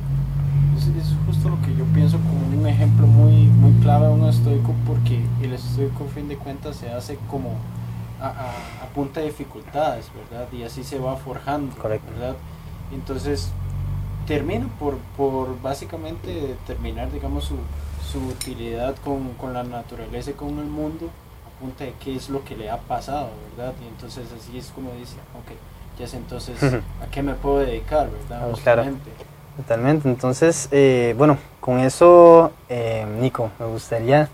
[1.41, 4.74] es, justo lo que yo pienso como un ejemplo muy, muy clave a un estoico,
[4.86, 7.55] porque el estoico, a fin de cuentas, se hace como
[8.20, 10.47] a, a, a, punta de dificultades, ¿verdad?
[10.53, 12.11] Y así se va forjando, Correcto.
[12.12, 12.36] ¿verdad?
[12.93, 13.51] Entonces
[14.26, 17.57] termina por, por básicamente terminar, digamos, su,
[18.11, 21.09] su utilidad con, con, la naturaleza y con el mundo
[21.47, 23.74] a punta de qué es lo que le ha pasado, ¿verdad?
[23.82, 25.57] Y entonces así es como dice, ok,
[25.99, 26.62] ya sé entonces
[27.03, 28.53] a qué me puedo dedicar, ¿verdad?
[28.62, 28.84] Claro.
[29.57, 34.29] Totalmente, entonces, eh, bueno, con eso, eh, Nico, me gustaría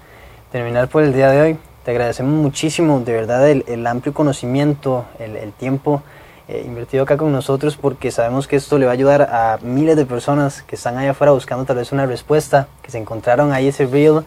[0.53, 5.05] terminar por el día de hoy te agradecemos muchísimo, de verdad, el, el amplio conocimiento,
[5.21, 6.03] el, el tiempo
[6.49, 9.95] eh, invertido acá con nosotros, porque sabemos que esto le va a ayudar a miles
[9.97, 13.69] de personas que están allá afuera buscando tal vez una respuesta, que se encontraron ahí
[13.69, 14.25] ese reel,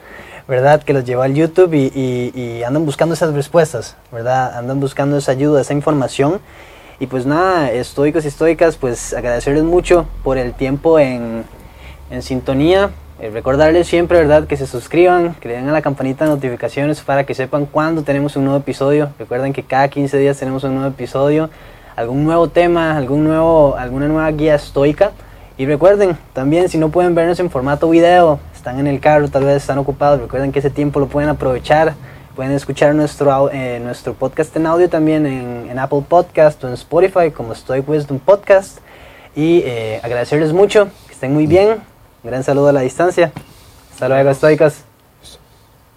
[0.48, 0.82] ¿verdad?
[0.84, 4.58] Que los llevó al YouTube y, y, y andan buscando esas respuestas, ¿verdad?
[4.58, 6.40] Andan buscando esa ayuda, esa información.
[7.00, 11.46] Y pues nada, estoicos y estoicas, pues agradecerles mucho por el tiempo en,
[12.12, 12.92] en sintonía.
[13.22, 17.02] Eh, recordarles siempre, ¿verdad?, que se suscriban, que le den a la campanita de notificaciones
[17.02, 19.12] para que sepan cuándo tenemos un nuevo episodio.
[19.18, 21.50] Recuerden que cada 15 días tenemos un nuevo episodio.
[21.96, 25.12] algún nuevo tema, algún nuevo, alguna nueva guía estoica.
[25.58, 29.44] Y recuerden, también si no pueden vernos en formato video, están en el carro, tal
[29.44, 31.96] vez están ocupados, recuerden que ese tiempo lo pueden aprovechar.
[32.40, 37.32] Pueden escuchar nuestro, eh, nuestro podcast en audio también en, Apple Podcast o en Spotify
[37.32, 38.78] como Stoic Wisdom Podcast.
[39.36, 41.72] Y eh, agradecerles mucho, que estén muy bien.
[42.24, 43.34] Un gran saludo a la distancia.
[43.92, 44.89] Hasta luego, estoicos.